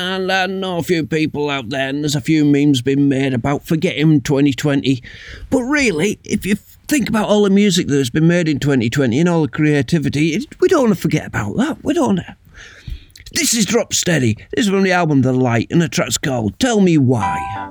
[0.00, 3.08] And I uh, know a few people out there, and there's a few memes being
[3.08, 5.02] made about forgetting 2020.
[5.50, 9.20] But really, if you think about all the music that has been made in 2020
[9.20, 11.84] and all the creativity, we don't want to forget about that.
[11.84, 12.20] We don't.
[13.32, 14.34] This is Drop Steady.
[14.56, 17.70] This is from the album The Light, and the track's called Tell Me Why.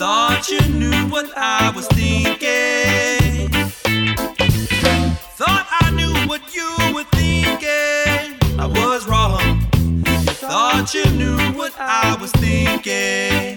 [0.00, 3.50] Thought you knew what I was thinking.
[5.36, 8.38] Thought I knew what you were thinking.
[8.58, 9.60] I was wrong.
[10.40, 13.49] Thought you knew what I was thinking.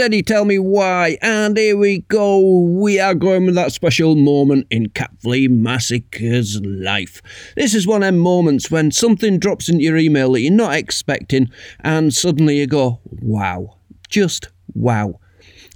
[0.00, 1.18] Steady, tell me why.
[1.20, 2.40] And here we go.
[2.62, 7.20] We are going with that special moment in Cat Flea Massacre's life.
[7.54, 10.74] This is one of them moments when something drops into your email that you're not
[10.74, 11.50] expecting,
[11.80, 13.76] and suddenly you go, wow.
[14.08, 15.20] Just wow.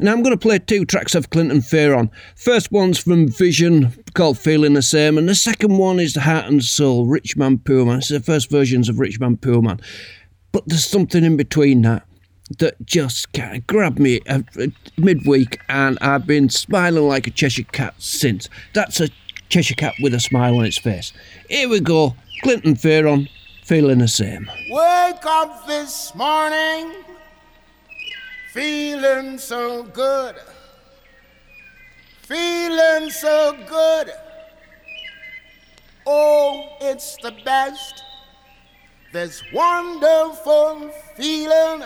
[0.01, 2.09] Now I'm going to play two tracks of Clinton Fearon.
[2.35, 6.47] First one's from Vision called Feeling the Same, and the second one is The Heart
[6.47, 7.99] and Soul, Rich Man Poor Man.
[7.99, 9.81] It's the first versions of Rich Man Poor Man.
[10.51, 12.07] But there's something in between that
[12.59, 14.67] that just kind of grabbed me uh, uh,
[14.97, 18.49] midweek, and I've been smiling like a Cheshire cat since.
[18.73, 19.09] That's a
[19.49, 21.13] Cheshire cat with a smile on its face.
[21.49, 23.29] Here we go, Clinton Fearon,
[23.65, 24.51] feeling the same.
[24.71, 27.05] Wake up this morning
[28.55, 30.37] feeling so good.
[32.23, 34.13] Feeling so good.
[36.07, 38.05] Oh, it's the best.
[39.13, 41.83] This wonderful feeling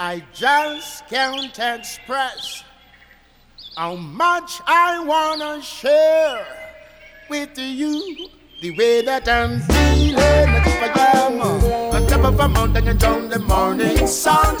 [0.00, 2.62] I just can't express
[3.76, 6.46] how much I wanna share
[7.28, 8.28] with you
[8.62, 10.14] the way that I'm feeling.
[10.14, 11.18] As if I
[11.96, 14.54] on top of a mountain and down the morning sun.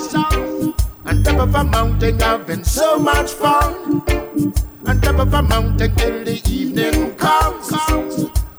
[1.06, 4.02] On top of a mountain, having so much fun.
[4.88, 7.70] On top of a mountain till the evening comes.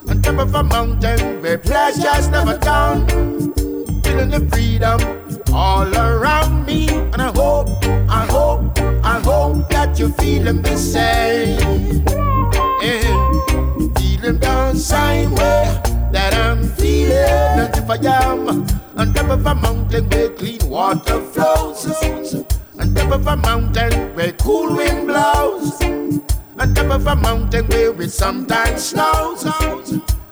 [0.07, 3.78] On top of a mountain where pleasure's never done.
[4.04, 5.00] Feeling the freedom
[5.54, 6.88] all around me.
[6.90, 7.70] And I hope,
[8.10, 12.06] I hope, I hope that you're feeling the same.
[12.82, 13.30] Yeah.
[13.98, 15.82] Feeling the same way
[16.12, 17.12] that I'm feeling.
[17.12, 18.66] As if I am
[18.98, 21.86] on top of a mountain where clean water flows.
[22.80, 25.82] On top of a mountain where cool wind blows.
[25.82, 29.46] On top of a mountain where it sometimes snows.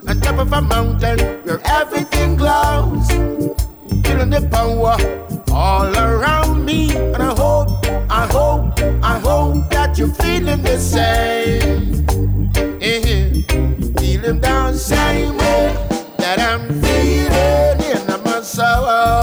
[0.08, 3.08] On top of a mountain where everything glows.
[4.06, 4.96] Feeling the power
[5.52, 6.96] all around me.
[6.96, 12.06] And I hope, I hope, I hope that you're feeling the same.
[12.80, 13.34] Yeah.
[14.00, 15.76] Feeling the same way
[16.18, 19.18] that I'm feeling in my soul.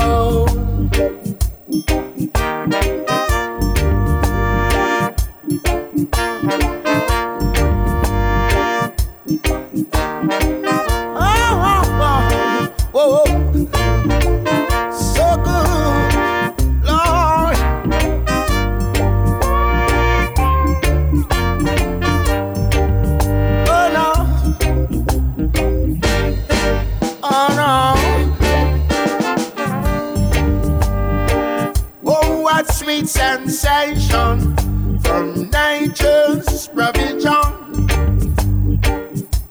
[33.07, 34.57] Sensation
[35.01, 37.89] from nature's provision.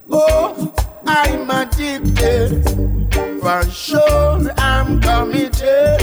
[0.10, 0.74] Oh,
[1.06, 2.64] I'm addicted.
[3.42, 6.02] For sure, I'm committed.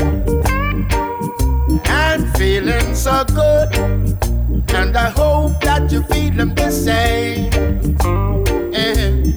[1.88, 3.74] And feeling so good.
[4.74, 7.50] And I hope that you're feeling the same.
[8.74, 9.32] Eh,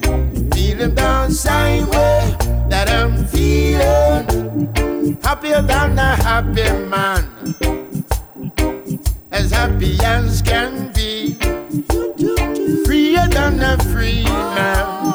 [0.53, 2.35] Feeling the same way
[2.69, 5.18] that I'm feeling.
[5.23, 7.82] Happier than a happy man.
[9.34, 11.34] As happy as can be.
[12.85, 15.14] Freer than a free man.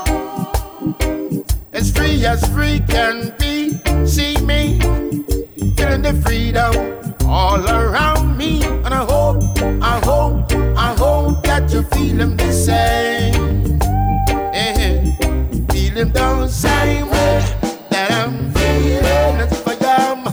[1.72, 3.78] As free as free can be.
[4.06, 4.78] See me
[5.76, 6.74] feeling the freedom
[7.28, 8.64] all around me.
[8.84, 9.42] And I hope,
[9.82, 13.78] I hope, I hope that you're feeling the same.
[14.52, 15.14] Eh,
[15.70, 17.44] Feeling the same way
[17.90, 19.40] that I'm feeling.
[19.46, 20.26] If I am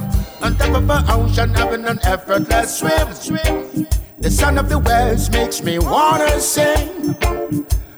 [0.43, 1.03] on top of an
[1.37, 3.87] ocean having an effortless swim.
[4.19, 7.15] The sound of the waves makes me wanna sing.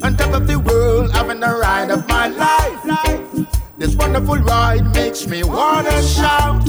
[0.03, 3.57] On top of the world, having the ride of my life.
[3.77, 6.64] This wonderful ride makes me wanna shout.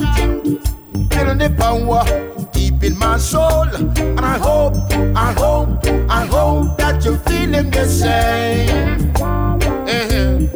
[1.12, 2.04] Feeling the power
[2.52, 3.68] deep in my soul.
[3.74, 4.74] And I hope,
[5.16, 9.12] I hope, I hope that you're feeling the same.
[9.88, 10.46] Eh,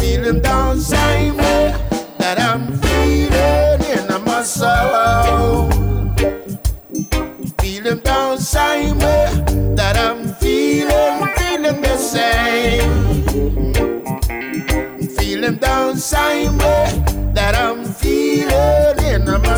[0.00, 1.41] Feeling the same
[4.44, 5.70] soul.
[7.60, 13.24] Feeling the same that I'm feeling, feeling the same.
[15.16, 16.58] Feeling the same
[17.34, 19.52] that I'm feeling in my.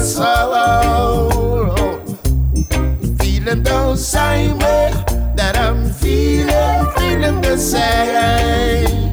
[3.20, 9.03] Feeling the same that I'm feeling, feeling the same.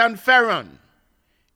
[0.00, 0.78] Nathan Ferron.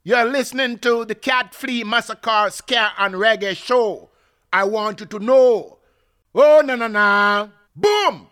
[0.03, 4.11] You're listening to the Cat Flea Massacre Ska and Reggae Show.
[4.53, 5.79] I want you to know.
[6.35, 7.51] Oh, no, no, no.
[7.75, 8.27] Boom!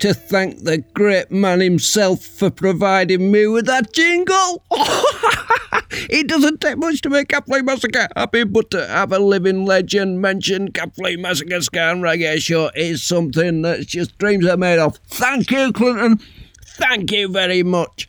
[0.00, 4.62] To thank the great man himself for providing me with that jingle.
[6.10, 9.64] it doesn't take much to make Cat Flea Massacre happy, but to have a living
[9.64, 14.58] legend mention Cat Flea Massacre Ska and Reggae Show is something that's just dreams are
[14.58, 14.98] made of.
[15.06, 16.20] Thank you, Clinton.
[16.62, 18.06] Thank you very much.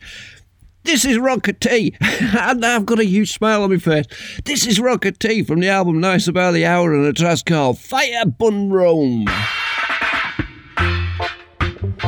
[0.84, 4.06] This is Rocker T, and I've got a huge smile on my face.
[4.44, 7.78] This is Rocker T from the album Nice About the Hour and a track called
[7.78, 9.26] Fire Bun Rome.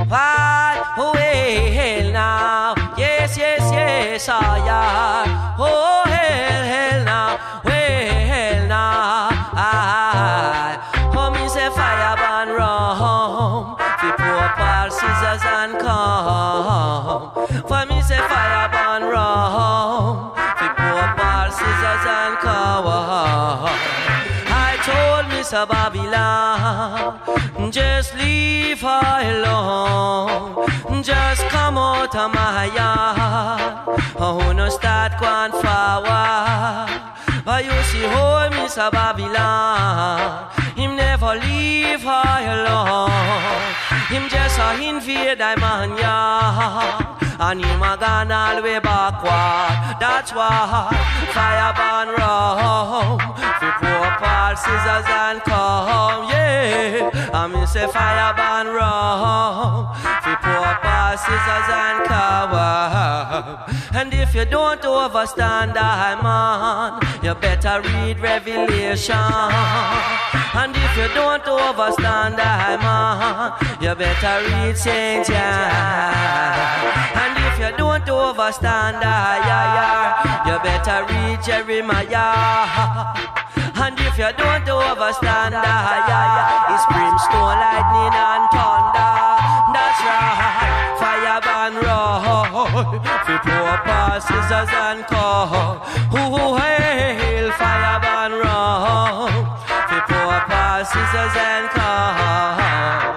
[0.08, 0.86] What?
[0.96, 2.74] Oh, eh, hey, now.
[2.96, 5.49] Yes, yes, yes, I am.
[32.28, 34.00] Yard.
[34.16, 37.00] Oh, no start going forward.
[37.44, 38.90] But you see, oh, Mr.
[38.92, 43.10] Babylon, him never leave her alone.
[44.08, 47.06] Him just a invade I man yard.
[47.40, 49.96] And him a gone all way backward.
[49.98, 50.92] That's why
[51.32, 53.18] fire burn rum.
[53.60, 57.09] Fi pour Paul scissors and come, yeah.
[57.32, 59.94] I me say fire burn rum.
[60.22, 62.54] Fi pour Paul scissors and come.
[63.94, 69.16] And if you don't overstand I man, you better read Revelation.
[70.54, 75.36] And if you don't overstand I man, you better read Saint John.
[77.22, 83.14] And if you don't overstand I, you better read Jeremiah.
[83.82, 86.84] And if you don't overstand I, it's
[92.80, 95.76] Fi pour pass scissors and cut.
[96.14, 99.28] Ooh, hail, fire burn roll.
[99.88, 103.10] Fi pour pass scissors and cut.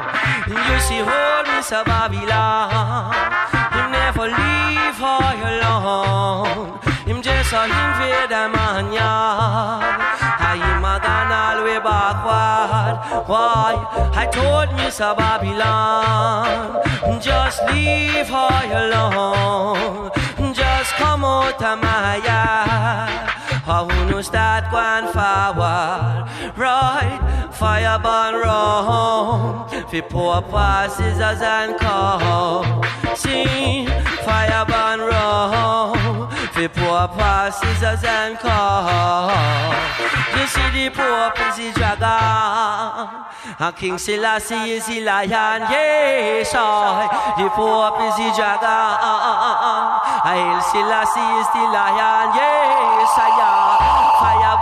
[0.48, 1.86] You see, hold Mr.
[1.86, 3.33] Babylon.
[13.28, 13.76] Why?
[14.14, 15.16] I told Mr.
[15.18, 16.82] Babylon,
[17.22, 20.12] just leave her alone.
[20.54, 23.30] Just come out of my yard.
[23.66, 26.28] I wanna start going forward.
[26.58, 29.70] Right, fire burn wrong.
[29.90, 32.84] Fi pour past scissors and come.
[33.16, 33.86] See,
[34.26, 35.93] fire burn wrong.
[36.54, 39.74] Fi pour past scissors and come.
[40.38, 43.26] You see the Pope is the dragon.
[43.58, 45.66] And King Selassie is the lion.
[45.74, 47.10] Yes, I.
[47.38, 49.10] The Pope is the dragon.
[50.30, 52.30] Hail Selassie is the lion.
[52.38, 53.34] Yes, I.
[54.22, 54.53] Fire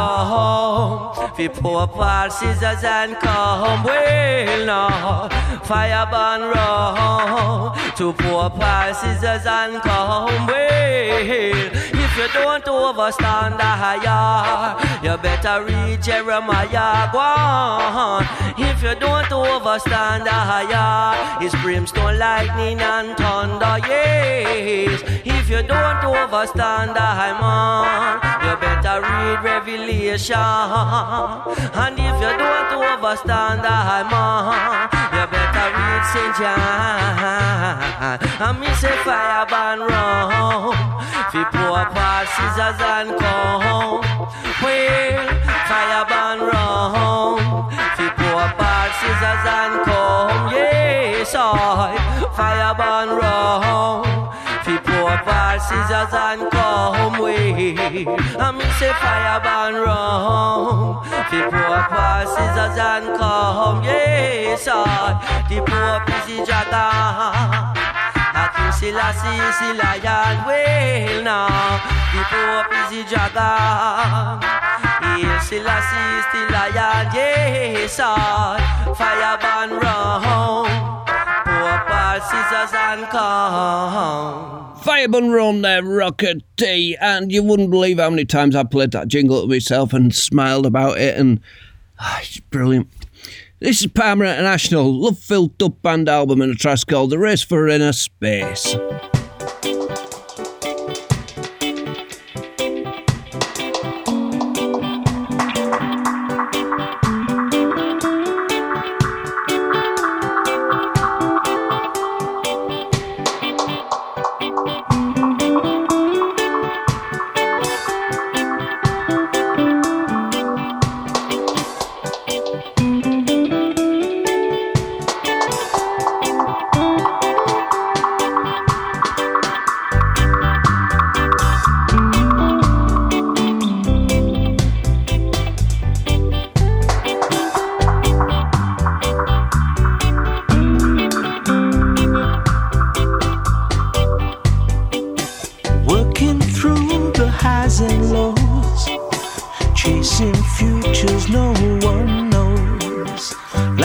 [0.00, 1.30] rum.
[1.36, 3.84] Fi pour par scissors and come.
[3.84, 5.28] Well, no.
[5.64, 7.72] Fire burn rum.
[7.96, 10.46] To pour par scissors and come.
[10.46, 17.10] Well, if you don't overstand the higher, you better read Jeremiah.
[17.12, 18.24] Go on.
[18.58, 23.78] If you don't overstand the higher, it's brimstone, lightning, and thunder.
[23.88, 25.00] Yes.
[25.24, 30.36] If you don't overstand the high man, you better read Revelation.
[30.36, 34.99] And if you don't overstand the high man,
[36.00, 36.36] read St.
[36.36, 38.18] John.
[38.40, 40.74] And me say fire burn rum.
[41.32, 44.00] Fi pour par scissors and come.
[44.62, 45.26] Well,
[45.68, 47.70] fire burn rum.
[47.96, 50.52] Fi pour par scissors and come.
[50.52, 51.96] Yes, I.
[52.36, 54.09] Fire burn rum.
[55.68, 57.18] Scissors and come.
[57.20, 61.02] Well, and me say fire burn rum.
[61.30, 63.84] Fi pour par scissors and come.
[63.84, 65.44] Yes, I.
[65.48, 67.76] The Pope is the dragon.
[68.32, 70.34] I King Selassie is the lion.
[70.46, 71.48] Well, now
[72.12, 74.40] the Pope is the dragon.
[75.04, 77.04] Hail Selassie is the lion.
[77.14, 78.58] Yes, I.
[78.96, 81.09] Fire burn round.
[82.10, 83.06] Par scissors and.
[84.82, 89.06] Firebun Run there, Rocker T, and you wouldn't believe how many times I played that
[89.06, 91.38] jingle to myself and smiled about it, and
[92.00, 92.88] ah, it's brilliant.
[93.60, 97.44] This is Pama International, love filled dub band album and a track called The Race
[97.44, 98.74] for Inner Space.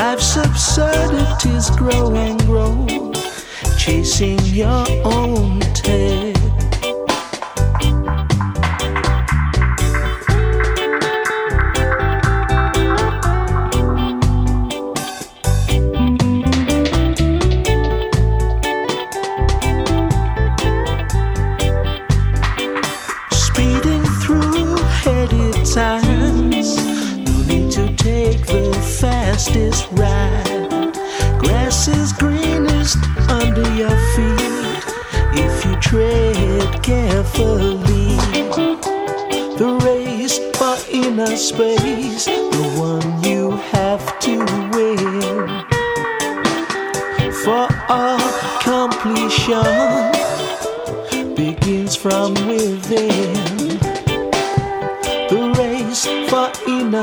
[0.08, 2.86] Life's absurdities grow and grow,
[3.80, 6.25] chasing your own tail.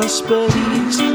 [0.09, 1.12] space.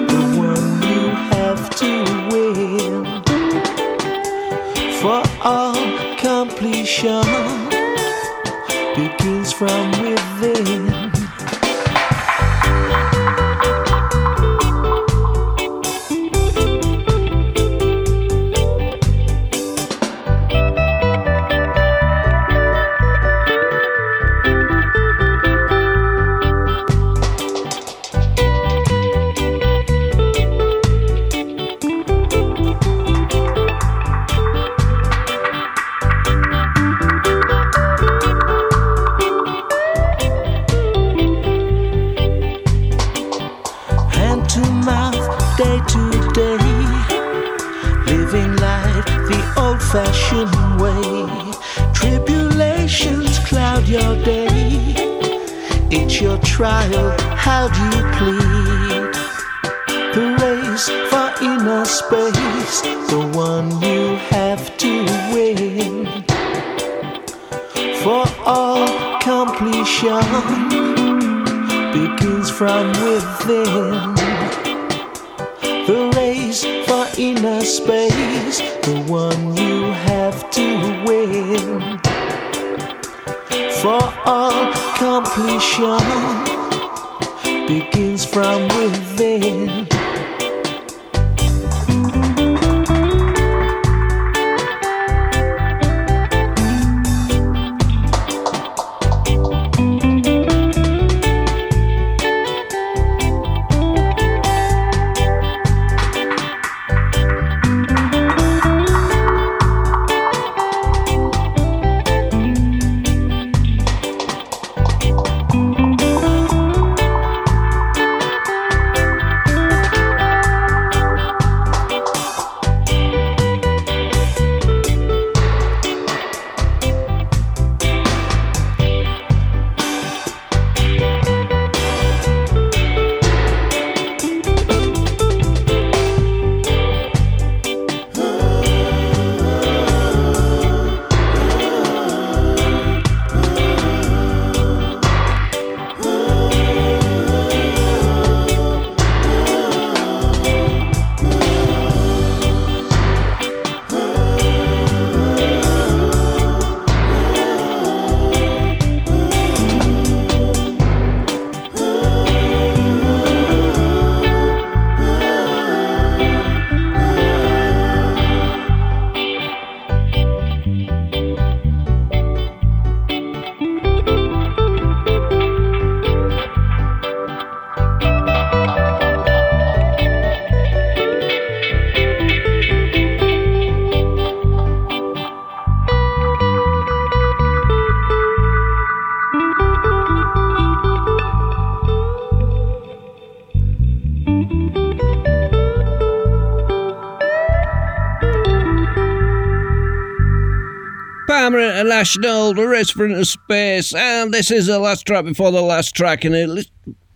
[201.98, 206.24] International, the Restaurant of Space, and this is the last track before the last track,
[206.26, 206.64] and a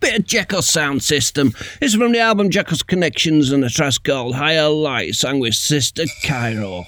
[0.00, 1.54] bit of Jekyll sound system.
[1.80, 6.06] It's from the album Jekyll's Connections and a track called Higher Light, sung with Sister
[6.24, 6.84] Carol.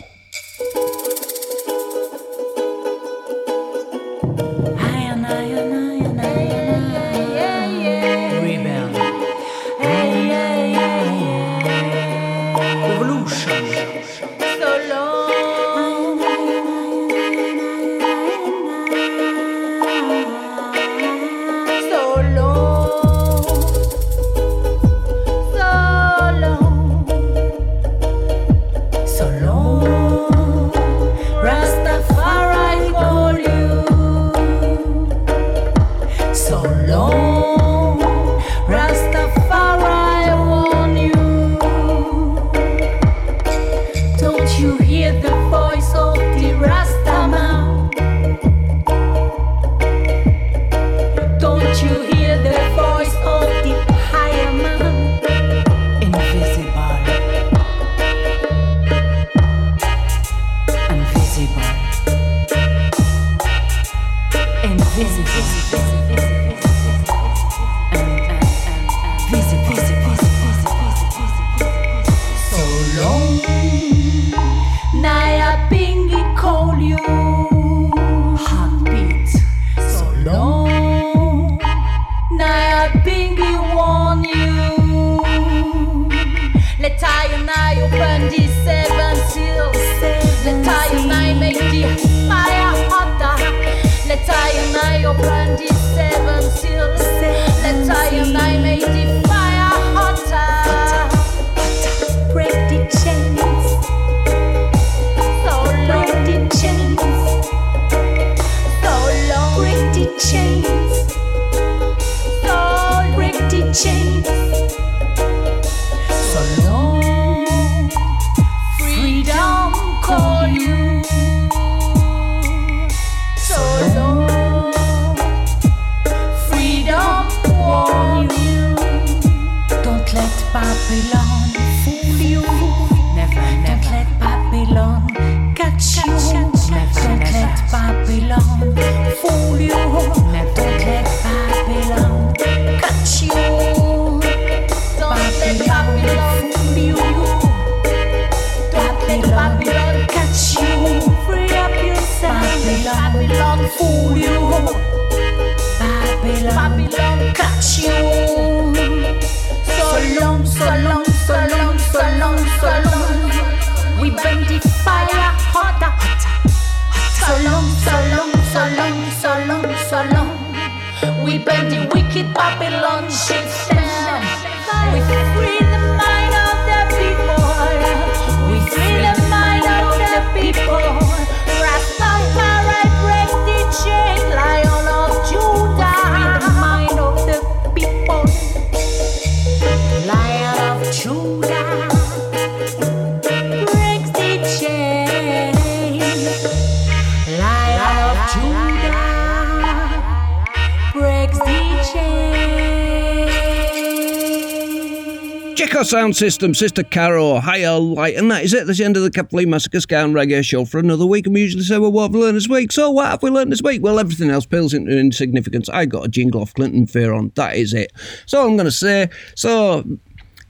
[205.95, 208.67] Sound System, Sister Carol, Higher Light, and that is it.
[208.67, 211.27] That's the end of the Cat Flea Massacre Scout Reggae Show for another week.
[211.27, 212.73] And we usually say, well, what have we learned this week?
[212.73, 213.81] So, what have we learned this week?
[213.81, 215.69] Well, everything else pales into insignificance.
[215.69, 217.33] I got a jingle off Clinton Fearon.
[217.37, 217.93] That is it.
[218.27, 219.85] So, I'm going to say, so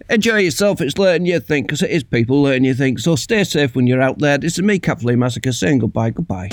[0.08, 0.80] enjoy yourself.
[0.80, 2.98] It's learning you think, because it is people learning you think.
[2.98, 4.38] So, stay safe when you're out there.
[4.38, 6.08] This is me, Cat Flea Massacre, saying goodbye.
[6.08, 6.48] Goodbye.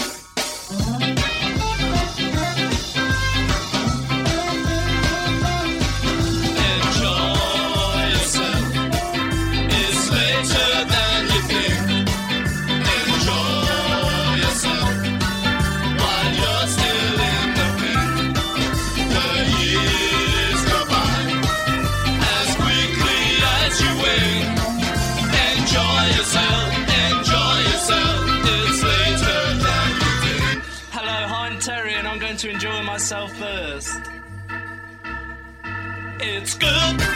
[36.71, 37.10] look